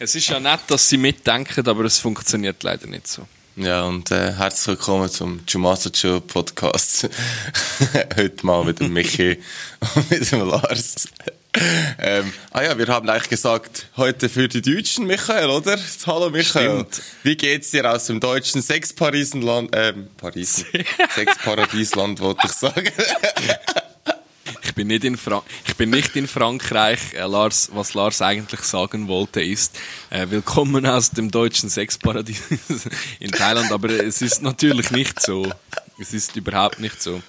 [0.00, 3.26] Es ist ja nett, dass sie mitdenken, aber es funktioniert leider nicht so.
[3.56, 7.08] Ja, und äh, herzlich willkommen zum Jumasa Chill Podcast.
[8.16, 9.38] Heute mal mit dem Michi
[9.94, 11.08] und mit dem Lars.
[11.98, 15.78] Ähm, ah ja, wir haben eigentlich gesagt, heute für die Deutschen, Michael, oder?
[16.04, 16.80] Hallo Michael.
[16.80, 17.02] Stimmt.
[17.22, 20.64] Wie geht's dir aus dem deutschen Sexparisenland, ähm, Paris,
[21.14, 22.90] Sexparadiesland, wollte ich sagen.
[24.74, 27.14] Ich bin nicht in, Fra ich bin nicht in Frankreich.
[27.14, 29.78] Äh, Lars, was Lars eigentlich sagen wollte, ist
[30.10, 32.42] äh, willkommen aus dem deutschen Sexparadies
[33.20, 33.70] in Thailand.
[33.70, 35.48] Aber es ist natürlich nicht so.
[36.00, 37.22] Es ist überhaupt nicht so.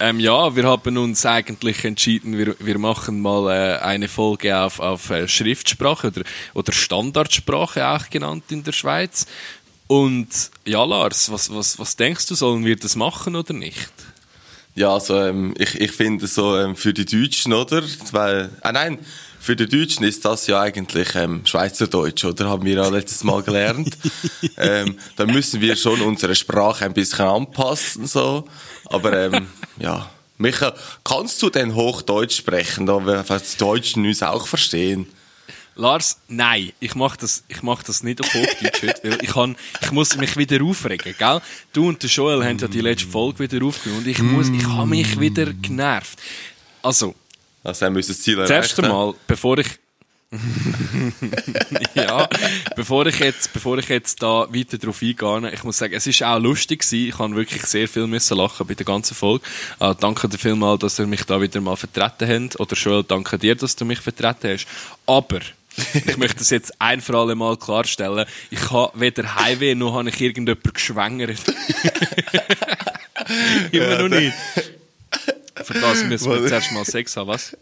[0.00, 4.80] Ähm, ja, wir haben uns eigentlich entschieden, wir, wir machen mal äh, eine Folge auf,
[4.80, 6.22] auf äh, Schriftsprache oder,
[6.52, 9.26] oder Standardsprache auch genannt in der Schweiz.
[9.86, 13.92] Und ja, Lars, was, was, was denkst du, sollen wir das machen oder nicht?
[14.74, 17.82] Ja, also ähm, ich, ich finde so ähm, für die Deutschen, oder?
[18.10, 18.98] Weil, ah nein,
[19.38, 22.48] für die Deutschen ist das ja eigentlich ähm, Schweizerdeutsch, oder?
[22.48, 23.98] Haben wir ja letztes Mal gelernt.
[24.56, 28.46] ähm, da müssen wir schon unsere Sprache ein bisschen anpassen, so.
[28.86, 30.72] Aber ähm, ja, Micha,
[31.04, 35.06] kannst du denn Hochdeutsch sprechen, da wir die Deutschen uns auch verstehen?
[35.74, 39.56] Lars, nein, ich mach das, ich mach das nicht auf Hochdeutsch heute, weil ich kann,
[39.80, 41.40] ich muss mich wieder aufregen, gell?
[41.72, 44.66] Du und der Joel haben ja die letzte Folge wieder aufgenommen und ich muss, ich
[44.66, 46.18] habe mich wieder genervt.
[46.82, 47.14] Also,
[47.64, 48.70] Also haben wir unser Ziel das erreicht.
[48.78, 49.68] erste Mal, bevor ich,
[51.94, 52.26] ja,
[52.74, 56.22] bevor ich jetzt, bevor ich jetzt da weiter drauf eingehe, ich muss sagen, es ist
[56.22, 57.08] auch lustig gewesen.
[57.08, 59.44] Ich habe wirklich sehr viel müssen lachen bei der ganzen Folge.
[59.78, 62.60] Äh, danke dir vielmal, dass ihr mich da wieder mal vertreten habt.
[62.60, 64.66] Oder Joel, danke dir, dass du mich vertreten hast.
[65.06, 65.40] Aber,
[65.94, 68.26] ich möchte das jetzt ein für alle Mal klarstellen.
[68.50, 71.38] Ich habe weder Heimweh noch habe ich irgendjemand geschwängert.
[73.72, 74.34] Immer noch nicht.
[75.64, 76.48] Für das müssen wir Was?
[76.48, 77.56] zuerst mal Sex haben, was?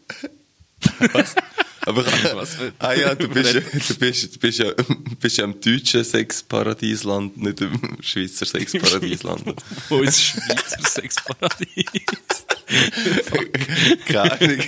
[1.86, 2.56] Aber, Was?
[2.78, 4.66] ah ja, du bist, ja- du bist, du bist ja,
[5.18, 9.54] bist ja im deutschen Sexparadiesland, nicht im Schweizer Sexparadiesland.
[9.88, 11.84] Wo ist Schweizer Sexparadies?
[14.06, 14.58] Keine Ahnung,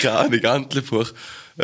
[0.00, 1.12] keine Ahnung, Antlebuch.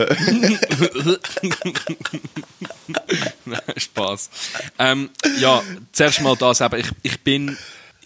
[3.44, 4.30] Nein, Spaß.
[4.78, 5.62] Ähm, ja,
[5.92, 6.78] zuerst mal das eben.
[6.78, 7.56] Ich, ich bin,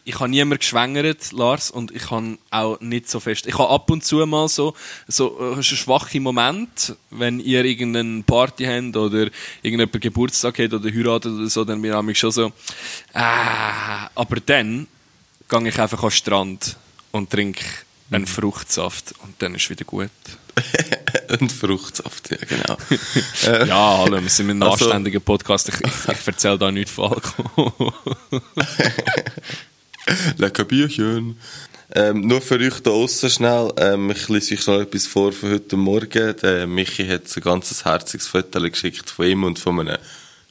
[0.04, 3.46] ich habe niemand geschwängert, Lars, und ich habe auch nicht so fest.
[3.46, 4.74] Ich habe ab und zu mal so,
[5.08, 9.28] so äh, schwache Moment, wenn ihr irgendeine Party habt oder
[9.60, 12.50] irgendjemand Geburtstag hat oder heiratet oder so, dann bin ich schon so,
[13.12, 14.86] ah, aber dann
[15.50, 16.76] gehe ich einfach an den Strand
[17.12, 20.10] und trinke einen Fruchtsaft und dann ist wieder gut.
[21.40, 22.76] Ein Fruchtsaft, ja, genau.
[23.66, 25.68] Ja, hallo, wir sind ein Also- anständiger Podcast.
[25.68, 27.92] Ich, ich, ich erzähle da nichts von Alkohol.
[30.38, 31.38] Lecker Bierchen.
[31.94, 35.50] Ähm, nur für euch da aussen schnell, ähm, ich lese euch schon etwas vor von
[35.52, 36.36] heute Morgen.
[36.42, 39.98] Der Michi hat so ein ganzes herziges Foto geschickt von ihm und von einem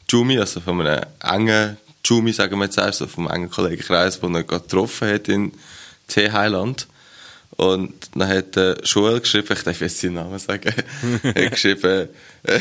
[0.10, 4.36] Jumi, also von einem engen Jumi, sagen wir jetzt erst, so vom engen Kollegenkreis, den
[4.36, 5.52] er gerade getroffen hat in
[6.08, 6.88] T-Heiland.
[7.56, 10.74] Und dann hat äh, Joel geschrieben, ich darf jetzt seinen Namen sagen,
[11.24, 12.10] hat geschrieben,
[12.44, 12.60] äh,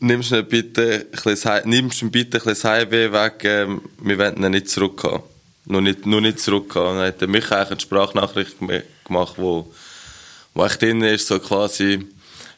[0.00, 4.18] nimmst du bitte, ein bisschen, Hei- nimmst ihm bitte ein bisschen Heimweh weg, ähm, wir
[4.18, 5.22] wollen ihn nicht zurückhaben.
[5.66, 6.98] Nur nicht, nur nicht zurückhaben.
[6.98, 9.72] Dann hat er mich eigentlich eine Sprachnachricht gem- gemacht, wo,
[10.54, 12.06] wo echt drin ist, so quasi,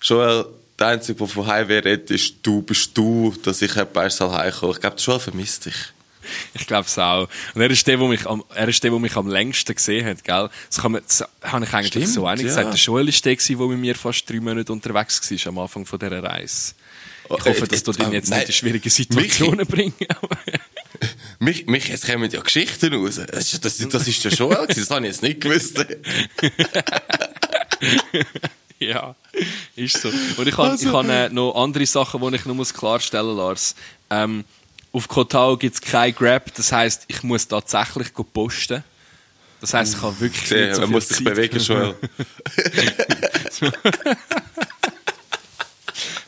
[0.02, 0.44] Joel,
[0.78, 3.72] der Einzige, der von Heimweh redet, ist du, bist du, dass ich
[4.10, 4.74] soll heimkommen.
[4.74, 5.74] Ich glaube, Joel vermisst dich.
[6.54, 7.28] Ich glaube es auch.
[7.54, 10.06] Und er ist der, der mich am, er ist der, der mich am längsten gesehen
[10.06, 10.48] hat, gell?
[10.68, 12.48] Das, kann man, das habe ich eigentlich Stimmt, so einig ja.
[12.48, 12.68] gesagt.
[12.72, 15.98] Der Joel ist der, der mit mir fast drei Monate unterwegs war am Anfang von
[15.98, 16.74] dieser Reise.
[17.24, 18.40] Ich Oh, hoffe, äh, dass du äh, dich jetzt nein.
[18.40, 19.98] nicht in schwierige Situationen bringst.
[21.42, 23.18] Mich, mich, jetzt kommen ja Geschichten raus.
[23.30, 25.78] Das, ist- das, das ist Joel gewesen, das habe ich jetzt nicht gewusst.
[28.78, 29.14] Ja,
[29.76, 30.08] ist so.
[30.08, 33.36] Und ich habe Also- hab, äh, noch andere Sachen, die ich noch muss klarstellen muss,
[33.36, 33.74] Lars.
[34.08, 34.44] Ähm,
[34.92, 38.82] auf Kotau gibt es kein Grab, das heisst, ich muss tatsächlich posten.
[39.60, 41.94] Das heisst, ich habe wirklich Sehr, nicht so viel muss sich bewegen, Joel.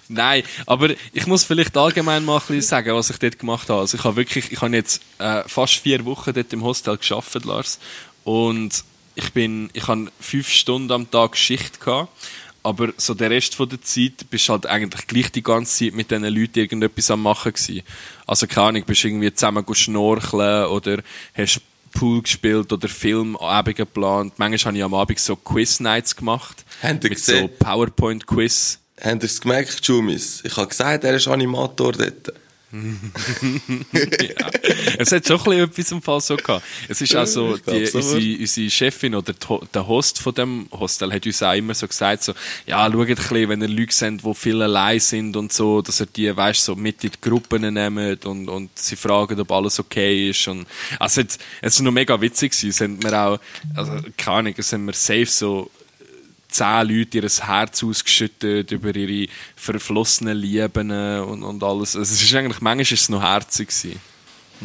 [0.09, 3.81] Nein, aber ich muss vielleicht allgemein mal ein bisschen sagen, was ich dort gemacht habe.
[3.81, 7.43] Also ich habe wirklich, ich habe jetzt äh, fast vier Wochen dort im Hostel geschafft,
[7.47, 7.79] Lars.
[8.23, 12.11] Und ich bin, ich habe fünf Stunden am Tag Schicht gehabt.
[12.63, 16.11] Aber so der Rest von der Zeit bist halt eigentlich gleich die ganze Zeit mit
[16.11, 17.83] diesen Leuten irgendetwas am machen gewesen.
[18.33, 21.03] Also keine Ahnung, bist irgendwie zusammen schnorcheln oder
[21.37, 21.61] hast
[21.93, 24.33] Pool gespielt oder Filmabende geplant.
[24.39, 26.65] Manchmal habe ich am Abend so Quiz-Nights gemacht.
[26.83, 27.51] Habt ihr mit so gesehen?
[27.59, 28.79] PowerPoint-Quiz.
[29.03, 30.41] Habt ihr es gemerkt, Jumis?
[30.47, 32.33] Ich habe gesagt, er ist Animator dort.
[33.93, 34.51] ja.
[34.97, 36.65] Es hat schon ein bisschen etwas im Fall so gehabt.
[36.89, 39.35] Es ist auch so, Ich glaub, die, so unsere, unsere Chefin oder
[39.75, 42.33] der Host von dem Hostel hat uns auch immer so gesagt, so,
[42.67, 46.01] ja, schaut ein bisschen, wenn ihr Leute seht, die viel allein sind und so, dass
[46.01, 49.79] ihr die, weißt so mit in die Gruppen nehmt und, und sie fragen, ob alles
[49.79, 50.49] okay ist.
[50.49, 50.67] Und,
[50.99, 52.71] also, es, es ist noch mega witzig gewesen.
[52.71, 53.41] Es haben wir auch,
[53.75, 55.71] also, keine Ahnung, es haben wir safe so,
[56.53, 61.97] zehn Leute ihr Herz ausgeschüttet über ihre verflossenen Lieben und, und alles.
[61.97, 64.01] Also es ist eigentlich, manchmal ist es noch herzig gewesen.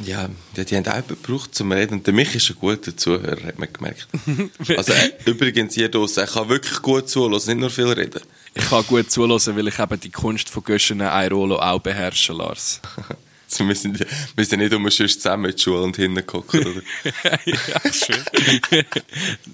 [0.05, 1.95] Ja, die, die haben auch gebraucht zum Reden.
[1.95, 4.07] Und der Mich ist ein guter Zuhörer, hat man gemerkt.
[4.77, 8.21] Also, äh, übrigens, hier draussen, er kann wirklich gut zuhören, nicht nur viel reden.
[8.53, 12.81] Ich kann gut zulassen, weil ich eben die Kunst von Göschen Airolo auch beherrsche, Lars.
[13.49, 14.05] Also, wir, sind,
[14.35, 16.81] wir sind nicht um sonst zusammen in die Schule und hingeguckt, oder?
[17.45, 18.23] ja, schön.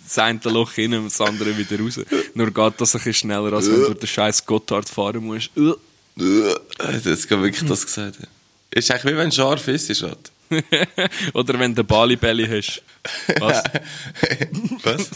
[0.06, 2.00] das eine Loch rein und das andere wieder raus.
[2.34, 5.51] Nur geht das ein bisschen schneller, als wenn du durch den scheiß Gotthard fahren musst.
[5.56, 8.18] Das ist wirklich das gesagt.
[8.72, 10.32] Ist eigentlich wie wenn es scharf ist, ist halt.
[11.34, 12.81] Oder wenn du Bali-Belly hast.
[13.40, 13.63] Was?
[14.84, 15.10] Was?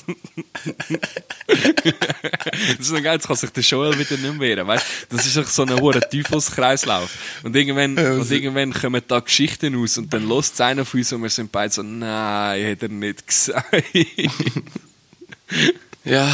[1.47, 4.85] Das ist noch geil, jetzt kann sich der Joel wieder nicht mehr wehren, weißt?
[5.09, 7.09] Das ist doch so ein hoher Teufelskreislauf.
[7.43, 11.13] Und irgendwann, und irgendwann kommen da Geschichten aus und dann lässt es einer von uns
[11.13, 13.65] und wir sind beide so, nein, hat er nicht gesagt.
[16.03, 16.29] Ja,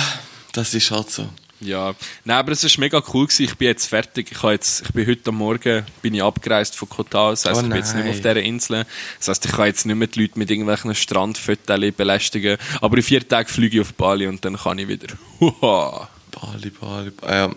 [0.53, 1.29] das ist halt so.
[1.63, 1.95] Ja.
[2.25, 3.43] Nein, aber es ist mega cool gewesen.
[3.43, 4.31] Ich bin jetzt fertig.
[4.31, 7.31] Ich, jetzt, ich bin heute Morgen bin ich abgereist von Kotal.
[7.31, 8.85] Das heisst, Oh ich bin jetzt nicht mehr auf dieser Insel.
[9.19, 12.57] Das heisst, ich kann jetzt nicht mehr die Leute mit irgendwelchen Strandfotos belästigen.
[12.81, 15.07] Aber in vier Tagen fliege ich auf Bali und dann kann ich wieder.
[15.39, 16.09] Huha.
[16.31, 17.11] Bali, Bali.
[17.25, 17.55] Ähm,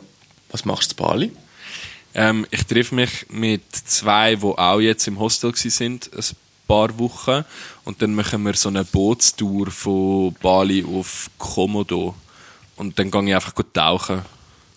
[0.51, 1.33] was machst du zu Bali?
[2.15, 6.25] Ähm, ich treffe mich mit zwei, die auch jetzt im Hostel sind, ein
[6.67, 7.45] paar Wochen.
[7.85, 12.15] Und dann machen wir so eine Bootstour von Bali auf Komodo.
[12.77, 14.23] Und dann gehe ich einfach gut tauchen.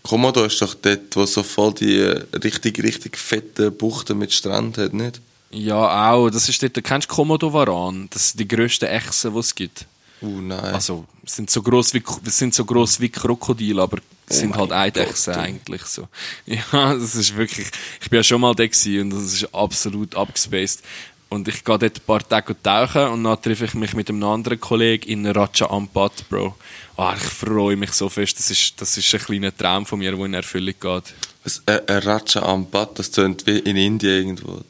[0.03, 4.77] Komodo ist doch dort, wo so voll die äh, richtig, richtig fetten Buchten mit Strand
[4.77, 5.21] hat, nicht?
[5.51, 6.29] Ja, auch.
[6.29, 8.07] Das ist dort, kennst du Komodo-Varan?
[8.11, 9.85] Das sind die grössten Echsen, die es gibt.
[10.21, 10.59] Uh, nein.
[10.59, 14.71] Also, sind so gross wie, sind so gross wie Krokodil, aber sind Oh mein halt
[14.71, 16.07] Eidechsen eigentlich so.
[16.45, 17.67] Ja, das ist wirklich,
[18.01, 20.83] ich bin ja schon mal da gewesen und das ist absolut abgespaced.
[21.29, 24.23] Und ich gehe dort ein paar Tage tauchen und dann treffe ich mich mit einem
[24.23, 26.55] anderen Kollegen in Raja Ampat, Bro.
[26.97, 28.39] Ah, ich freue mich so fest.
[28.39, 31.13] Das ist, das ist ein kleiner Traum von mir, der in Erfüllung geht.
[31.43, 34.61] Was, äh, ein Raja Ampat, das tönt wie in Indien irgendwo.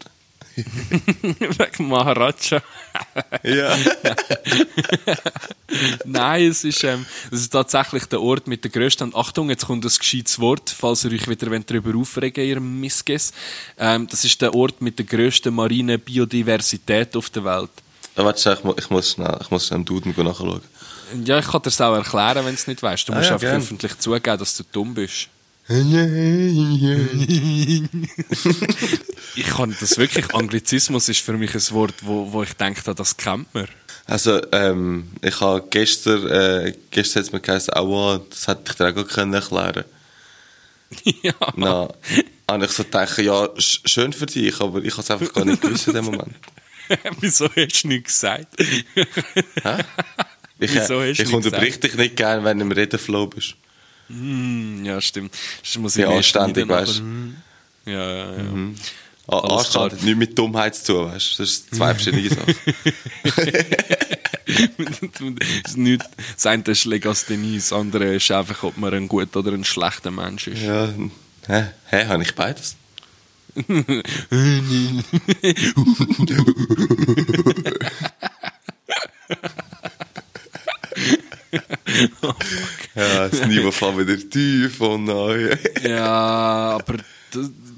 [0.65, 2.61] Wegen Maharaja.
[3.43, 3.77] Ja.
[6.05, 9.03] Nein, es ist, ähm, es ist tatsächlich der Ort mit der grössten.
[9.03, 13.31] Und Achtung, jetzt kommt ein gescheites Wort, falls ihr euch wieder darüber aufregen ihr Missges.
[13.77, 17.69] Ähm, das ist der Ort mit der grössten marinen Biodiversität auf der Welt.
[18.15, 20.61] Ja, warte, ich, mu- ich muss schnell, ich muss im Duden nachschauen.
[21.25, 23.07] Ja, ich kann dir das auch erklären, wenn du es nicht weißt.
[23.07, 23.61] Du Ah, musst ja, einfach gern.
[23.61, 25.29] öffentlich zugeben, dass du dumm bist.
[29.35, 33.17] Ich kann das wirklich, Anglizismus ist für mich ein Wort, wo, wo ich denke, das
[33.17, 33.67] kennt man.
[34.05, 38.75] Also, ähm, ich habe gestern, äh, gestern hat es mir geheißen, aua, das hätte ich
[38.75, 39.85] dir auch gut können erklären
[41.21, 41.33] ja.
[41.55, 41.87] Na,
[42.49, 45.45] habe ich so gedacht, ja, sch- schön für dich, aber ich habe es einfach gar
[45.45, 46.33] nicht gewusst in dem Moment.
[47.19, 48.47] Wieso hast du nichts gesagt?
[48.59, 48.85] Ich,
[50.57, 53.53] Wieso hast ich unterbrich dich nicht gern, wenn du im Redenflow bist.
[54.09, 55.33] Hm, ja, stimmt.
[55.63, 57.03] Das muss Ja, mehr anständig, weißt du.
[57.03, 57.33] nachher.
[57.85, 58.43] Ja, ja, ja.
[59.27, 60.03] Ah, Alles Anstand, klar.
[60.05, 61.43] nicht mit Dummheit zu tun, weißt du.
[61.43, 62.55] Das sind zwei verschiedene Sachen.
[64.77, 65.01] das,
[65.67, 66.03] ist nicht,
[66.35, 70.09] das eine ist Legasthenie, das andere ist einfach, ob man ein guter oder ein schlechter
[70.11, 70.61] Mensch ist.
[70.63, 70.89] Ja,
[71.47, 71.65] hä?
[71.85, 72.75] Hä, habe ich beides?
[82.95, 85.55] ja, das Niveau fällt wieder tief und neu.
[85.83, 86.97] Ja, aber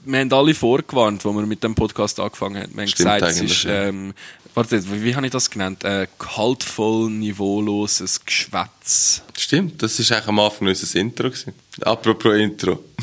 [0.05, 2.73] wir haben alle vorgewarnt, als wir mit dem Podcast angefangen haben.
[2.73, 4.13] Wir haben Stimmt gesagt, es ist, ähm,
[4.53, 5.83] warte, wie, wie habe ich das genannt?
[5.83, 9.21] Äh, gehaltvoll, niveauloses Geschwätz.
[9.37, 11.29] Stimmt, das war eigentlich am Anfang unser Intro.
[11.29, 11.53] Gewesen.
[11.81, 12.83] Apropos Intro.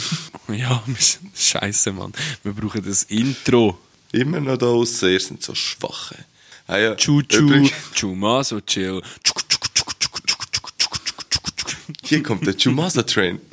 [0.50, 2.10] Ja, wir sind, scheisse, Mann.
[2.42, 3.78] Wir brauchen das Intro.
[4.12, 6.16] Immer noch da aussen, ihr seid so schwache.
[6.66, 9.02] Ah ja, Chu-chu, übrigens, Chumaso chill.
[12.08, 13.38] Hier kommt der Chumasa-Train.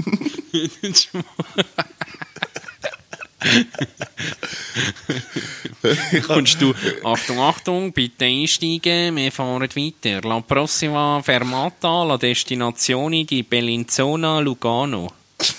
[6.25, 10.21] Kommst du, Achtung, Achtung, bitte einsteigen, wir fahren weiter.
[10.21, 15.11] La prossima fermata, la destinazione di Bellinzona Lugano.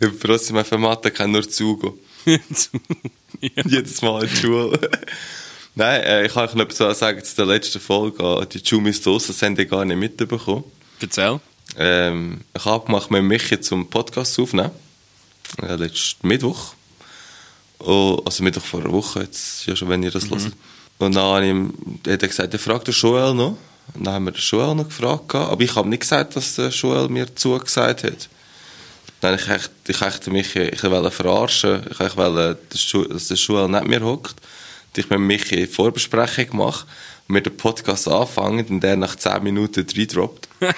[0.00, 1.98] Im Prossima Fermata kann nur Zugo.
[2.26, 2.38] ja.
[3.64, 4.78] Jedes Mal in Schule.
[5.74, 8.46] Nein, äh, ich kann euch noch etwas sagen zu der letzten Folge.
[8.52, 10.64] Die Jumis draussen, das haben die gar nicht mitbekommen.
[11.00, 11.40] Erzähl.
[11.76, 14.70] Ähm, ich habe abgemacht mit Michi zum Podcast aufnehmen.
[15.62, 16.74] Ja, letzten Mittwoch.
[17.78, 20.30] Oh, also Mittwoch vor einer Woche, jetzt ja schon, wenn ihr das mhm.
[20.30, 20.52] hört.
[20.98, 21.72] Und dann habe
[22.06, 23.56] hat er gesagt, er fragt den Joel noch.
[23.94, 25.34] Und dann haben wir den Joel noch gefragt.
[25.34, 28.28] Aber ich habe nicht gesagt, dass der Joel mir zugesagt hat.
[29.20, 31.82] Dann ich echt, ich echt mich, ich wollte verarschen.
[31.90, 34.36] Ich wollte, dass der Joel nicht mehr hockt.
[34.96, 36.86] Ich mit Michi eine Vorbesprechung gemacht
[37.34, 40.48] wir den Podcast anfangen und der nach 10 Minuten reindroppt.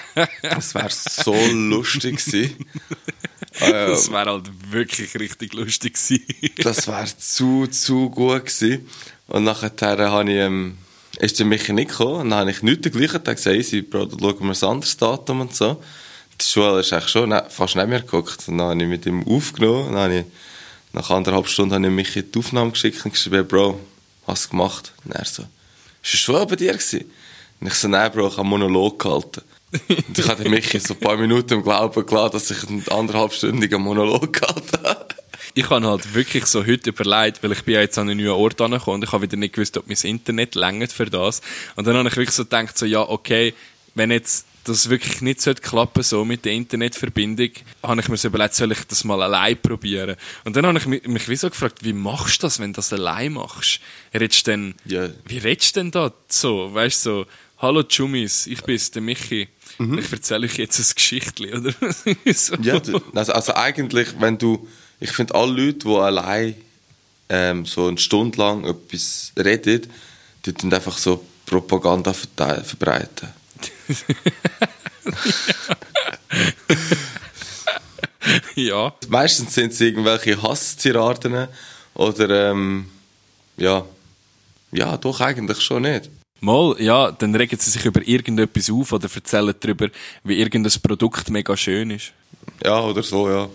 [0.42, 2.66] Das wäre so lustig gewesen.
[3.60, 6.24] das wäre halt wirklich richtig lustig gewesen.
[6.58, 8.88] das wäre zu, zu gut gewesen.
[9.28, 9.72] Und nachher
[10.10, 10.78] habe ich, ähm,
[11.18, 12.20] ist der Michi nicht gekommen.
[12.20, 15.40] Und dann habe ich nichts dergleichen Tag gesagt, Bro, dann schauen wir ein anderes Datum
[15.40, 15.82] und so.
[16.40, 18.48] Die Schule ist eigentlich schon ne, fast nicht mehr geguckt.
[18.48, 19.88] Und dann habe ich mit ihm aufgenommen.
[19.88, 20.24] Und dann habe ich,
[20.92, 23.80] nach anderthalb Stunden habe ich Michi die Aufnahme geschickt und geschrieben, Bro,
[24.26, 24.92] hast du gemacht?
[25.04, 25.44] Und er so,
[26.02, 27.10] ist es schon bei dir gewesen?
[27.60, 29.42] Ich so, nein, Bro, ich habe Monolog gehalten.
[29.88, 33.80] und ich habe Michi so ein paar Minuten im Glauben gelassen, dass ich einen anderthalbstündigen
[33.80, 35.06] Monolog gehalten habe
[35.54, 38.38] ich habe halt wirklich so heute überlegt, weil ich bin ja jetzt an einen neuen
[38.38, 41.42] Ort angekommen und ich habe wieder nicht gewusst, ob mein Internet längert für das.
[41.76, 43.54] Und dann habe ich wirklich so gedacht, so, ja, okay,
[43.94, 47.50] wenn jetzt das wirklich nicht so klappen so mit der Internetverbindung,
[47.82, 50.16] habe ich mir so überlegt, soll ich das mal allein probieren?
[50.44, 52.92] Und dann habe ich mich, mich wieso gefragt, wie machst du das, wenn du das
[52.92, 53.80] allein machst?
[54.14, 55.10] Redest denn, yeah.
[55.26, 56.72] wie redest du denn da so?
[56.72, 57.26] Weißt du, so,
[57.58, 59.48] hallo Jumis, ich bin's, der Michi.
[59.78, 59.98] Mhm.
[59.98, 61.72] Ich erzähle euch jetzt ein Geschichtchen, oder?
[62.34, 62.54] so.
[62.56, 62.80] Ja,
[63.14, 64.68] also, also eigentlich, wenn du,
[65.00, 66.54] ich finde, alle Leute, die allein
[67.28, 69.86] ähm, so eine Stunde lang etwas reden,
[70.44, 73.28] die tun einfach so Propaganda verbreiten.
[78.54, 78.94] ja.
[79.08, 81.48] Meistens sind es irgendwelche Hassziraden
[81.94, 82.90] oder ähm,
[83.56, 83.84] ja,
[84.72, 86.10] ja, doch eigentlich schon nicht.
[86.40, 89.88] Mal, ja, dann regen sie sich über irgendetwas auf oder erzählen darüber,
[90.24, 92.12] wie irgendein Produkt mega schön ist.
[92.64, 93.48] Ja, oder so, ja.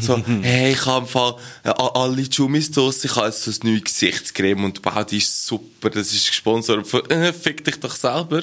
[0.00, 3.58] So, hey, ich habe im Fall äh, alle Jumis draus, ich habe jetzt so ein
[3.62, 7.94] neues Gesichtscreme und wow, die ist super, das ist gesponsert von, äh, fick dich doch
[7.94, 8.42] selber.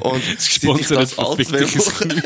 [0.00, 2.22] Und gesponsert das als Woche.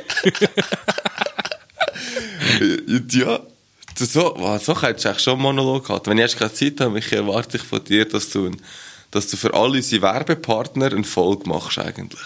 [3.13, 3.41] ja,
[3.99, 6.07] so, wow, so könntest du eigentlich schon einen Monolog haben.
[6.07, 8.51] Wenn ich erst keine Zeit habe, ich erwarte ich von dir, dass du,
[9.11, 12.21] dass du für alle unsere Werbepartner einen Folge machst eigentlich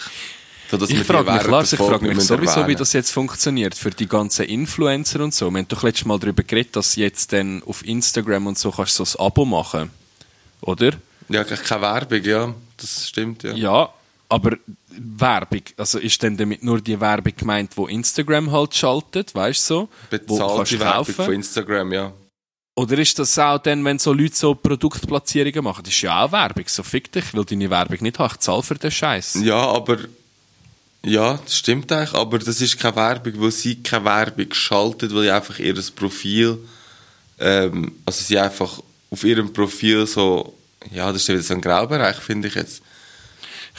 [0.81, 2.67] ich frage mich, Lars, ich frage mich sowieso, erwähnen.
[2.69, 5.49] wie das jetzt funktioniert für die ganzen Influencer und so.
[5.51, 8.99] Wir haben doch letztes Mal darüber geredet, dass jetzt dann auf Instagram und so kannst
[8.99, 9.89] du so ein Abo machen,
[10.61, 10.91] oder?
[11.29, 13.53] Ja, keine Werbung, ja, das stimmt, ja.
[13.53, 13.89] Ja,
[14.29, 14.57] aber
[14.89, 19.73] Werbung, also ist denn damit nur die Werbung gemeint, wo Instagram halt schaltet, weißt du
[19.73, 19.89] so?
[20.09, 22.13] Bezahlte Werbung von Instagram, ja.
[22.75, 25.83] Oder ist das auch dann, wenn so Leute so Produktplatzierungen machen?
[25.83, 26.63] Das ist ja auch Werbung.
[26.67, 28.31] So fick dich, ich will deine Werbung nicht haben.
[28.33, 29.35] Ich zahle für den Scheiß.
[29.43, 29.99] Ja, aber
[31.05, 35.23] ja, das stimmt eigentlich, aber das ist keine Werbung, weil sie keine Werbung schaltet, weil
[35.23, 36.57] sie einfach ihr Profil,
[37.39, 40.57] ähm, also sie einfach auf ihrem Profil so,
[40.91, 42.81] ja, das ist wieder so ein Graubereich, finde ich jetzt.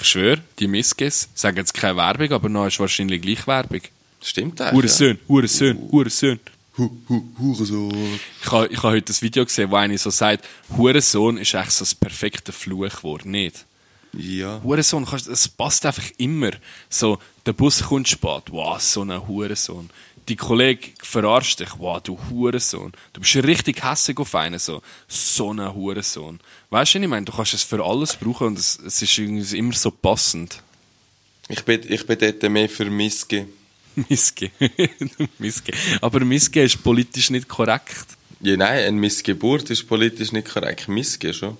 [0.00, 3.80] Ich schwöre, die Miskes sagen jetzt keine Werbung, aber noch ist wahrscheinlich gleich Werbung.
[4.22, 4.74] Stimmt eigentlich.
[4.74, 5.28] Hurensohn, ja.
[5.28, 6.40] Hurensohn, Hurensohn.
[6.76, 8.20] Hurensohn.
[8.42, 10.44] Ich habe ich ha heute ein Video gesehen, wo einer so sagt,
[10.76, 13.64] Hurensohn ist echt so das perfekte Fluchwort, nicht?
[14.16, 14.60] Ja.
[14.62, 16.50] Hurensohn, es passt einfach immer.
[16.88, 19.90] So, der Bus kommt spät, wow, so ein Hurensohn.
[20.28, 22.92] Die Kollege verarscht dich, wow, du Hurensohn.
[23.12, 26.40] Du bist richtig hässlich auf einen, so, so ein Hurensohn.
[26.70, 27.26] Weißt du, was ich meine?
[27.26, 30.62] Du kannst es für alles brauchen und es, es ist irgendwie immer so passend.
[31.48, 33.46] Ich bin, ich bin dort mehr für Miske.
[34.08, 34.50] Miske.
[35.38, 35.72] Miske.
[36.00, 38.06] Aber Miske ist politisch nicht korrekt.
[38.40, 40.88] Ja, nein, eine Missgeburt ist politisch nicht korrekt.
[40.88, 41.56] Miske schon.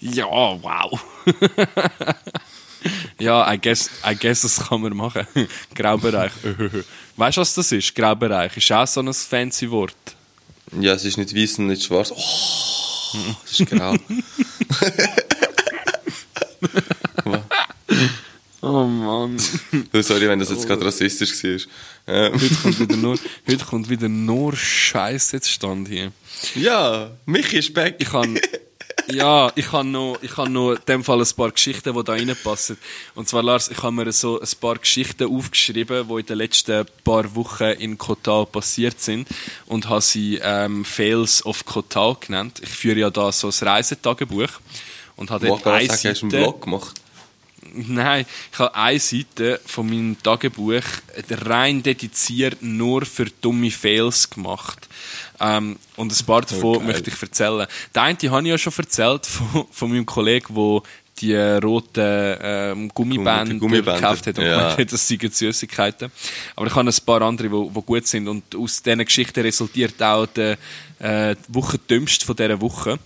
[0.00, 1.04] Ja, wow.
[3.18, 5.26] ja, I guess, I guess, das kann man machen.
[5.74, 6.32] Graubereich.
[7.16, 7.94] weißt du, was das ist?
[7.94, 9.94] Graubereich ist auch so ein fancy Wort.
[10.78, 12.10] Ja, es ist nicht weiß und nicht schwarz.
[12.10, 13.94] Oh, das ist grau.
[18.60, 19.38] oh Mann.
[20.02, 20.68] Sorry, wenn das jetzt oh.
[20.68, 21.60] gerade rassistisch war.
[22.08, 22.34] Ähm.
[22.34, 26.12] Heute kommt wieder nur, heute kommt wieder nur Scheiße jetzt stand hier.
[26.54, 27.96] Ja, mich ist back.
[27.98, 28.38] Ich kann,
[29.08, 32.12] ja, ich habe noch, ich habe noch in dem Fall ein paar Geschichten, die da
[32.12, 32.76] reinpassen.
[33.14, 36.86] Und zwar, Lars, ich habe mir so ein paar Geschichten aufgeschrieben, die in den letzten
[37.04, 39.28] paar Wochen in Kotal passiert sind
[39.66, 42.60] und habe sie ähm, Fails of Kotal genannt.
[42.62, 44.50] Ich führe ja da so ein Reisetagebuch
[45.16, 46.10] und habe dort eine Seite...
[46.10, 47.00] Hast du einen Blog gemacht?
[47.72, 50.84] Nein, ich habe eine Seite von meinem Tagebuch
[51.30, 54.88] rein dediziert nur für dumme Fails gemacht.
[55.40, 56.86] Ähm, und ein paar davon okay.
[56.86, 57.66] möchte ich erzählen.
[57.94, 60.82] Der eine habe ich ja schon erzählt von, von meinem Kollegen, der
[61.18, 64.56] die roten ähm, Gummibänder Gummibänder, gekauft hat und ja.
[64.56, 66.10] gemeint hat, das seien Süßigkeiten.
[66.54, 70.02] Aber ich habe ein paar andere, die, die gut sind und aus diesen Geschichten resultiert
[70.02, 70.58] auch der
[70.98, 72.98] äh, Wochendümmst von dieser Woche.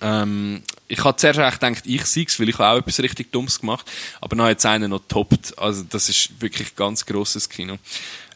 [0.00, 3.90] Ähm, ich habe zuerst eigentlich gedacht, ich sei weil ich auch etwas richtig Dummes gemacht.
[4.20, 5.58] Aber dann hat es einen noch toppt.
[5.58, 7.78] Also, das ist wirklich ganz grosses Kino.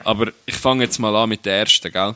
[0.05, 2.15] Aber ich fange jetzt mal an mit der ersten, gell?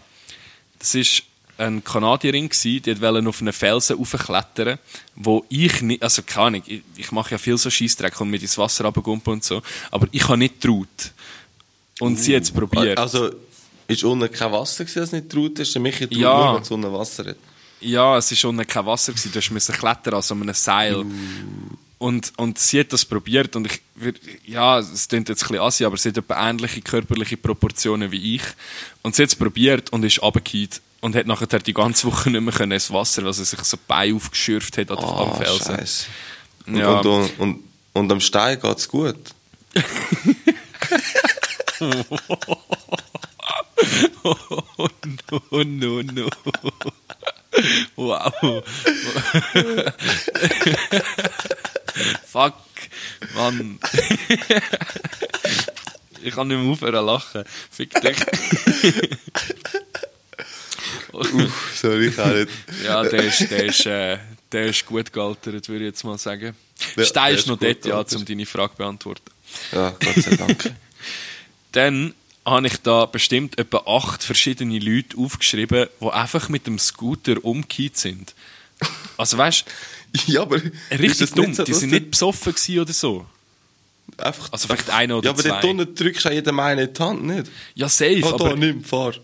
[0.83, 1.23] Das ist
[1.59, 4.79] eine Kanadierin gsi, die wollte auf einen Felsen raufklettern,
[5.15, 8.43] wo ich nicht, also keine Ahnung, ich, ich mache ja viel so Scheissdreck und mit
[8.43, 9.62] ins Wasser runtergumpen und so,
[9.93, 11.12] aber ich habe nicht getraut.
[12.01, 12.99] Und sie hat es probiert.
[12.99, 13.31] Also,
[13.87, 15.79] ist unten kein Wasser gewesen, als nicht traut ist?
[15.79, 16.45] Michi traut Ja.
[16.47, 17.37] nur, wenn es unten Wasser hat.
[17.81, 19.31] Ja, es war unten kein Wasser, gewesen.
[19.33, 21.05] du musst klettern an so einem Seil.
[22.02, 23.80] Und, und sie hat das probiert und ich,
[24.44, 28.42] ja, es klingt jetzt ein bisschen assi, aber sie hat ähnliche körperliche Proportionen wie ich.
[29.02, 30.68] Und sie hat es probiert und ist runtergefallen
[31.00, 33.76] und hat nachher die ganze Woche nicht mehr können ins Wasser, weil sie sich so
[33.76, 35.76] die Beine aufgeschürft hat an der- am Ah, Felsen.
[35.76, 36.06] Scheiße.
[36.66, 36.99] Und, Ja.
[36.99, 37.61] und, und, und,
[37.92, 39.16] und am Stein geht es gut.
[45.52, 46.28] Oh no, no, no.
[47.97, 48.32] Wow.
[52.26, 52.54] Fuck,
[53.35, 53.78] Mann.
[56.23, 57.45] ich kann nicht mehr aufhören zu lachen.
[57.71, 58.16] Fick dich.
[61.12, 62.50] Uff, sorry, ich auch nicht.
[62.85, 64.19] ja, der ist, der, ist, äh,
[64.50, 66.57] der ist gut gealtert, würde ich jetzt mal sagen.
[66.97, 69.31] Ja, Stein der ist noch dort, ja, um deine Frage zu beantworten.
[69.73, 70.73] Ja, Gott sei Dank.
[71.73, 72.14] Dann
[72.45, 77.97] habe ich da bestimmt etwa acht verschiedene Leute aufgeschrieben, die einfach mit dem Scooter umgekehrt
[77.97, 78.35] sind.
[79.16, 79.64] Also weißt
[80.26, 80.57] ja, aber.
[80.57, 83.26] ist richtig dumm, so, die sind nicht besoffen oder so.
[84.19, 85.49] Einfach, Also vielleicht einer oder Ja, aber zwei.
[85.50, 87.50] dort unten drückst du auch jedem einen in die Hand, nicht?
[87.75, 89.14] Ja, safe, da, aber nimm, fahr.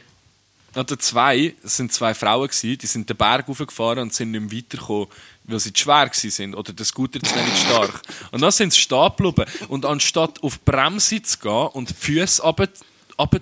[0.74, 4.40] oder zwei, es sind zwei Frauen gewesen, die sind den Berg hochgefahren und sind nicht
[4.40, 5.08] mehr weitergekommen,
[5.44, 8.00] weil sie zu schwer gewesen sind oder der Scooter zu wenig stark.
[8.32, 11.94] Und dann sind sie stehen geblieben und anstatt auf die Bremse zu gehen und die
[11.94, 12.68] Füße runter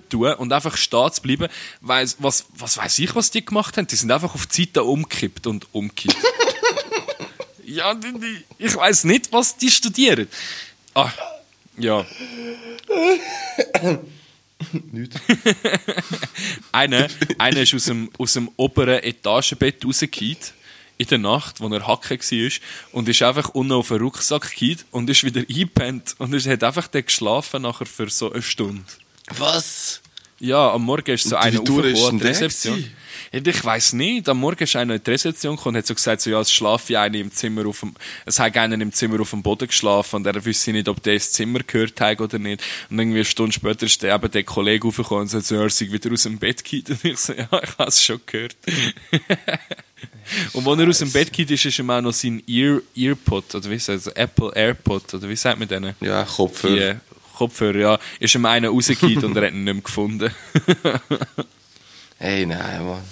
[0.09, 1.47] tun und einfach stehen zu bleiben,
[1.81, 3.87] weiss, was, was weiß ich, was die gemacht haben?
[3.87, 6.17] Die sind einfach auf die Seite umgekippt und umgekippt.
[7.67, 7.99] ja,
[8.57, 10.27] ich weiß nicht, was die studieren.
[10.93, 11.11] Ah,
[11.77, 12.05] ja.
[14.91, 15.13] Nicht.
[16.71, 17.07] Einer,
[17.37, 20.37] einer ist aus dem, aus dem oberen Etagenbett rausgefallen
[20.97, 22.51] in der Nacht, wo er hacken war
[22.91, 26.63] und ist einfach unten auf den Rucksack gefallen und ist wieder eingepennt und er hat
[26.63, 28.83] einfach dann geschlafen nachher für so eine Stunde.
[29.35, 30.01] Was?
[30.39, 32.85] Ja, am Morgen ist so Und einer aufgekommen an die Rezeption.
[33.31, 34.29] Ja, Ich weiss nicht.
[34.29, 36.51] Am Morgen ist einer in die Rezeption gekommen und hat so gesagt, so, ja, es
[36.51, 37.95] schlafe einer im Zimmer auf dem,
[38.25, 41.15] es hat einer im Zimmer auf dem Boden geschlafen und er wüsste nicht, ob der
[41.15, 42.61] ins Zimmer gehört hat oder nicht.
[42.89, 45.69] Und irgendwie eine Stunde später ist der, eben der Kollege aufgekommen und sagt so, er
[45.71, 46.91] sei wieder aus dem Bett gekippt.
[46.91, 48.55] Und ich so, ja, ich habe es schon gehört.
[50.53, 53.55] und als er aus dem Bett gekippt ist, ist ihm auch noch sein Ear, Earpod,
[53.55, 55.95] oder wie sagt man, Apple AirPod, oder wie sagt man denen?
[55.99, 57.01] Ja, Kopfhörer.
[57.37, 60.31] Kopfhörer, ja, ist ihm einer rausgekippt und er hat ihn nicht mehr gefunden.
[62.19, 63.03] Hey, nein, Mann.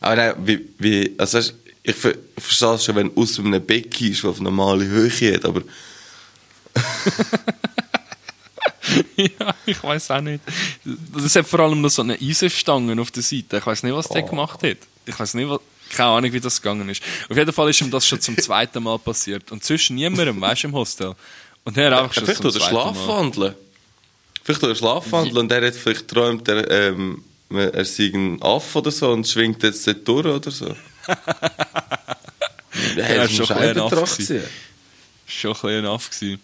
[0.00, 1.40] Aber nein, wie, wie, also
[1.82, 4.84] ich, ver ich verstehe es schon, wenn du aus einem Becken ist, das auf normale
[4.84, 5.62] Höhe hat, aber
[9.16, 10.42] ja, ich weiß auch nicht.
[10.84, 13.58] Das hat vor allem noch so eine Eisenstange auf der Seite.
[13.58, 14.78] Ich weiß nicht, was der gemacht hat.
[15.06, 15.60] Ich weiß nicht, was,
[15.90, 17.02] keine Ahnung, wie das gegangen ist.
[17.28, 19.50] Auf jeden Fall ist ihm das schon zum zweiten Mal passiert.
[19.52, 21.14] Und zwischen niemandem, weißt du, im Hostel.
[21.66, 23.54] Und er einfach schon vielleicht tut er schlafwandeln.
[24.44, 28.78] Vielleicht tut er schlafwandeln und er hat vielleicht geträumt, er, ähm, er sei ein Affe
[28.78, 30.66] oder so und schwingt jetzt dort durch oder so.
[32.96, 34.42] ja, Ja, das schon muss ein Affe.
[35.26, 36.40] Schon ein bisschen Aff gewesen.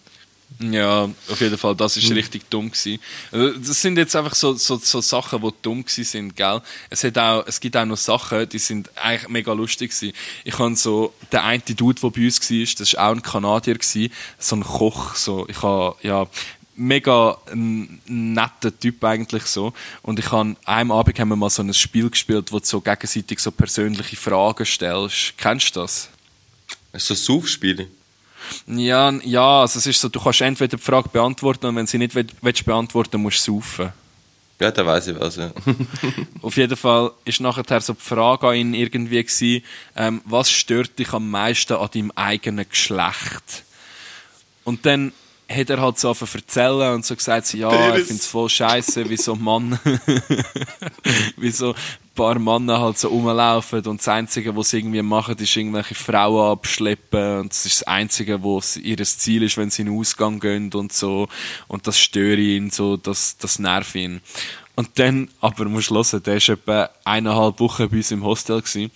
[0.59, 2.99] Ja, auf jeden Fall, das ist richtig dumm gewesen.
[3.31, 6.61] Also, Das sind jetzt einfach so, so, so Sachen, die dumm gewesen sind, gell?
[6.89, 10.15] Es, hat auch, es gibt auch noch Sachen, die sind eigentlich mega lustig gewesen.
[10.43, 13.75] Ich habe so, der eine Dude, der bei uns war, das war auch ein Kanadier
[13.75, 16.27] gewesen, so ein Koch, so, ich habe, ja,
[16.75, 19.73] mega netter Typ eigentlich so.
[20.01, 22.81] Und ich habe, einem Abend haben wir mal so ein Spiel gespielt, wo du so
[22.81, 25.33] gegenseitig so persönliche Fragen stellst.
[25.37, 26.09] Kennst du das?
[26.93, 27.87] Ist das so Saufspiele?
[28.67, 31.97] Ja, ja, also es ist so, du kannst entweder die Frage beantworten und wenn sie
[31.97, 33.91] nicht willst, beantworten, musst du saufen.
[34.59, 35.51] Ja, da weiß ich was, ja.
[36.41, 39.63] Auf jeden Fall ist nachher so die Frage an ihn irgendwie gewesen,
[39.95, 43.63] ähm, was stört dich am meisten an deinem eigenen Geschlecht?
[44.63, 45.11] Und dann
[45.49, 48.07] hat er halt so angefangen erzählen und so gesagt, so, ja, Penis.
[48.07, 49.79] findet es voll scheiße, wie so Mann,
[51.37, 55.35] wie so ein paar Männer halt so rumlaufen und das Einzige, was sie irgendwie machen,
[55.37, 59.81] ist irgendwelche Frauen abschleppen und das ist das Einzige, was ihr Ziel ist, wenn sie
[59.81, 61.27] in den Ausgang gehen und so
[61.67, 64.21] und das störe ihn, so, das, das nervt ihn.
[64.75, 68.59] Und dann, aber musst du hören, der war etwa eineinhalb Wochen bei uns im Hostel
[68.59, 68.89] gewesen.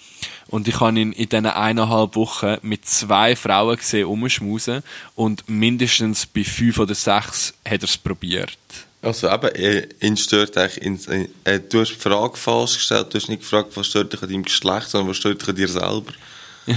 [0.48, 4.82] Und ich habe ihn in diesen eineinhalb Wochen mit zwei Frauen gesehen, umschmusen.
[5.14, 8.58] Und mindestens bei fünf oder sechs hat er es probiert.
[9.02, 13.20] Also eben, äh, ihn stört eigentlich, in, äh, du hast die Frage falsch gestellt, du
[13.20, 15.68] hast nicht gefragt, was stört dich an deinem Geschlecht, sondern was stört dich an dir
[15.68, 16.14] selber.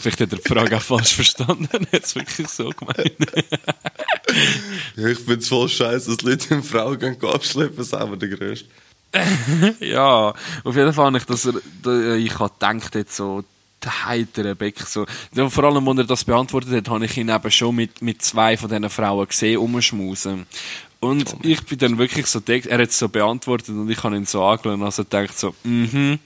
[0.00, 3.12] Vielleicht hat er die Frage auch falsch verstanden, er hat es wirklich so gemeint.
[4.96, 8.68] ja, ich finde es voll scheiße, dass Leute in Frauen gehen abschleppen, selber der Größte.
[9.80, 10.32] ja,
[10.64, 13.44] auf jeden Fall nicht, dass er, ich habe gedacht, jetzt so,
[13.82, 15.06] der heitere Beck, so.
[15.48, 18.56] Vor allem, als er das beantwortet hat, habe ich ihn eben schon mit, mit zwei
[18.56, 20.46] von diesen Frauen gesehen, umschmusen.
[21.02, 24.14] Und oh ich bin dann wirklich so, er hat es so beantwortet und ich habe
[24.14, 26.20] ihn so angeschaut und also gedacht so, mhm,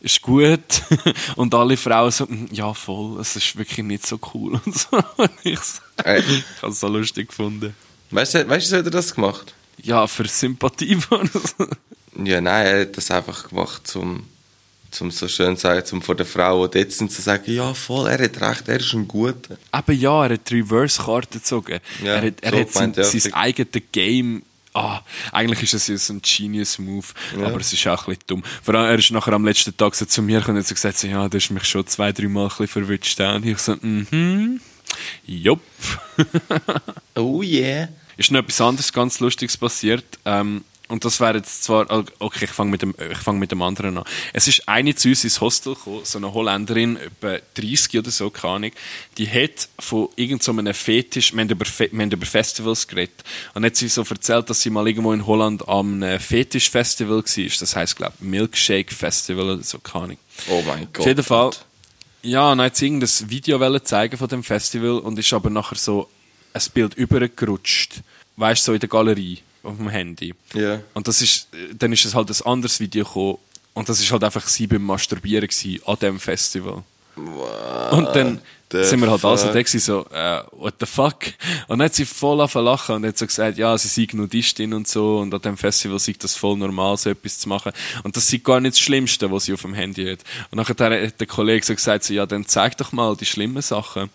[0.00, 0.82] ist gut.
[1.36, 4.98] und alle Frauen so, mm, ja voll, es ist wirklich nicht so cool und so.
[5.44, 7.72] ich, so, ich habe es so lustig gefunden.
[8.10, 9.54] Weißt du, weißt du, hat er das gemacht?
[9.80, 10.98] Ja, für Sympathie.
[12.24, 14.24] ja, nein, er hat das einfach gemacht, um
[14.90, 18.08] zum so schön zu sagen, um vor der Frau dort sind, zu sagen, ja voll,
[18.08, 19.56] er hat recht, er ist ein Guter.
[19.70, 21.80] Aber ja, er hat die Reverse-Karte gezogen.
[22.02, 24.42] Ja, er hat, er so hat sein, ja, sein eigenes Game
[24.76, 27.06] ah, eigentlich ist ja so ein Genius-Move,
[27.38, 27.46] ja.
[27.46, 28.44] aber es ist auch ein bisschen dumm.
[28.62, 30.74] Vor allem, er ist nachher am letzten Tag so zu mir gekommen und hat so
[30.74, 33.18] gesagt, so, ja, du hast mich schon zwei, drei Mal ein bisschen verwünscht.
[33.20, 34.60] Und ich so, mhm, mm
[35.26, 35.60] jupp.
[37.16, 37.88] oh yeah.
[38.16, 40.04] Ist noch etwas anderes ganz Lustiges passiert.
[40.24, 41.86] Ähm, und das wäre jetzt zwar,
[42.18, 44.04] okay, ich fange mit, dem, fang mit dem anderen an.
[44.32, 48.30] Es ist eine zu uns ins Hostel gekommen, so eine Holländerin, etwa 30 oder so,
[48.30, 48.72] keine Ahnung,
[49.18, 53.64] die hat von irgendeinem so Fetisch, wir haben, über, wir haben über Festivals geredet, und
[53.64, 57.96] hat sie so erzählt, dass sie mal irgendwo in Holland am Fetisch-Festival war, das heisst,
[57.96, 60.18] glaube ich, Milkshake Festival oder so, keine Ahnung.
[60.48, 61.00] Oh mein Gott.
[61.00, 61.50] Auf jeden Fall,
[62.22, 65.76] ja, und dann hat sie irgendein Video zeigen von dem Festival und ist aber nachher
[65.76, 66.08] so
[66.52, 68.02] ein Bild übergerutscht,
[68.36, 70.34] weißt du, so in der Galerie auf dem Handy.
[70.54, 70.82] Yeah.
[70.94, 71.48] Und das ist,
[71.78, 73.38] dann ist es halt ein anderes Video gekommen.
[73.74, 76.82] Und das ist halt einfach sie beim Masturbieren gewesen, an diesem Festival.
[77.16, 79.30] Und dann sind wir halt fuck.
[79.30, 81.26] also da so, uh, what the fuck?
[81.68, 84.74] Und dann hat sie voll auf lachen und hat so gesagt, ja, sie sei Nudistin
[84.74, 87.72] und so und an dem Festival sei das voll normal, so etwas zu machen.
[88.02, 90.20] Und das sei gar nicht das Schlimmste, was sie auf dem Handy hat.
[90.50, 93.62] Und nachher hat der Kollege so gesagt, so, ja, dann zeig doch mal die schlimmen
[93.62, 94.10] Sachen.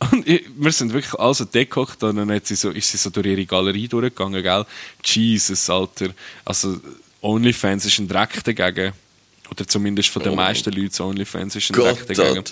[0.10, 3.08] Und ich, wir sind wirklich also degockt und dann hat sie so, ist sie so
[3.08, 4.66] durch ihre Galerie durchgegangen, gell?
[5.04, 6.08] Jesus, Alter.
[6.44, 6.80] Also,
[7.20, 8.94] OnlyFans ist ein Dreck dagegen.
[9.52, 10.36] Oder zumindest von den oh.
[10.36, 12.42] meisten Leuten OnlyFans ist ein Gott, dagegen.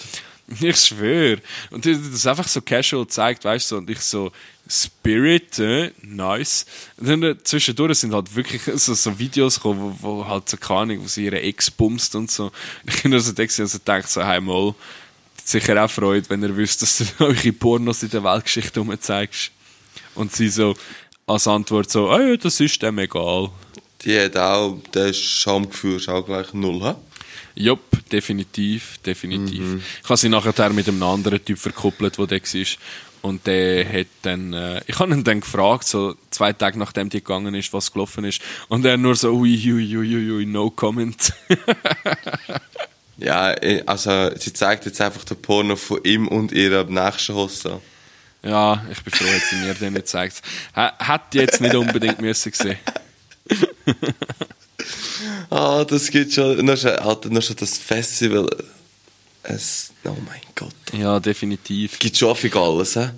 [0.60, 1.40] Ich schwöre.
[1.70, 4.32] Und das einfach so casual zeigt, weißt du, und ich so,
[4.68, 6.66] Spirit, äh, nice.
[6.98, 10.58] Und dann äh, zwischendurch sind halt wirklich so, so Videos gekommen, wo, wo halt so
[10.58, 12.46] keine Ahnung, wo sie ihre Ex bumst und so.
[12.46, 12.52] Und
[12.94, 14.74] ich bin also also denke so, hey mal,
[15.42, 19.52] sicher auch freut, wenn ihr wisst, dass du eure Pornos in der Weltgeschichte zeigst.
[20.14, 20.76] Und sie so
[21.26, 23.50] als Antwort so, ah ja, das ist dem egal.
[24.04, 26.94] Die hat auch, das Schamgefühl ist auch gleich null, hä?
[27.54, 29.60] Jupp, definitiv, definitiv.
[29.60, 29.82] Mhm.
[30.02, 32.66] Ich habe sie nachher mit einem anderen Typ verkuppelt, der da war.
[33.22, 37.18] Und der hat dann, äh, ich habe ihn dann gefragt, so zwei Tage nachdem die
[37.18, 38.40] gegangen ist, was gelaufen ist.
[38.68, 41.32] Und er nur so, ui, ui, ui, ui, no comment.
[43.18, 47.34] ja, eh, also sie zeigt jetzt einfach den Porno von ihm und ihr am nächsten
[47.34, 47.80] Hostel.
[48.42, 50.40] Ja, ich bin froh, dass sie mir den nicht zeigt.
[50.72, 52.78] Hätte jetzt nicht unbedingt müssen sehen.
[55.50, 56.64] Ah, oh, das geht schon.
[56.64, 58.48] Noch schon, Alter, noch schon das Festival.
[59.42, 60.74] Es, oh mein Gott.
[60.92, 61.98] Ja, definitiv.
[61.98, 63.10] Gibt schon viel alles, hä?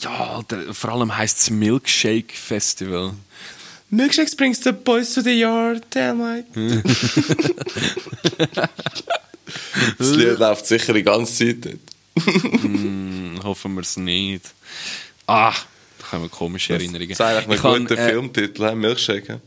[0.00, 3.14] Ja, Alter, vor allem heisst es Milkshake Festival.
[3.90, 6.46] Milkshakes brings the boys to the yard, damn it.
[9.98, 12.64] das Lied läuft sicher die ganze Zeit nicht.
[12.64, 14.44] mm, hoffen wir es nicht.
[15.26, 15.54] Ah,
[16.10, 17.08] kommen komische Erinnerungen.
[17.08, 19.40] Das ist eigentlich ein guter äh, Filmtitel, Milkshake.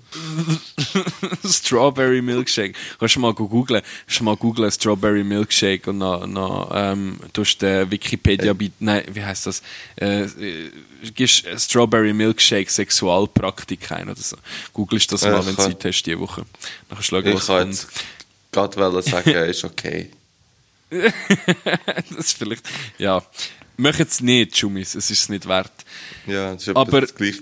[1.46, 2.74] Strawberry Milkshake.
[3.00, 7.92] Kannst du mal googlen, kannst mal googlen Strawberry Milkshake und dann, dann ähm, tust du
[7.92, 8.72] Wikipedia äh.
[8.80, 9.62] nein, wie heißt das?
[10.00, 10.72] Äh, äh,
[11.14, 14.38] gibst Strawberry Milkshake Sexualpraktik ein oder so.
[14.72, 16.46] Googlest das mal, wenn du Zeit hast diese Woche.
[16.90, 17.74] Dann kannst du schauen, was kommt.
[17.74, 20.10] Ich gerade sagen, ist okay.
[20.90, 23.22] das ist vielleicht, ja.
[23.78, 25.72] Mach es nicht, Schummis, es ist es nicht wert.
[26.28, 27.42] Ja, das ist aber das gleich,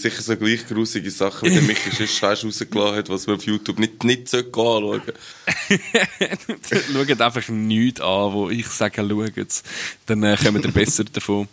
[0.00, 3.78] sicher so gleich grusige Sachen, wie der Michi sonst rausgelassen hat, was man auf YouTube
[3.78, 5.02] nicht, nicht anschauen
[6.92, 9.62] Schaut einfach nichts an, wo ich sage, schaut
[10.06, 11.48] Dann äh, kommen wir besser davon.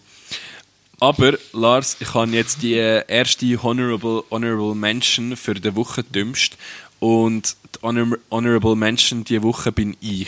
[1.00, 6.58] Aber, Lars, ich habe jetzt die äh, erste Honorable, Honorable Mention für die Woche dümmst.
[7.00, 10.28] Und die Honor Honorable Mention diese Woche bin ich.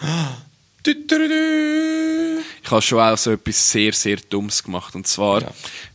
[0.86, 4.94] Ich habe schon auch so etwas sehr, sehr Dummes gemacht.
[4.94, 5.52] Und zwar ja.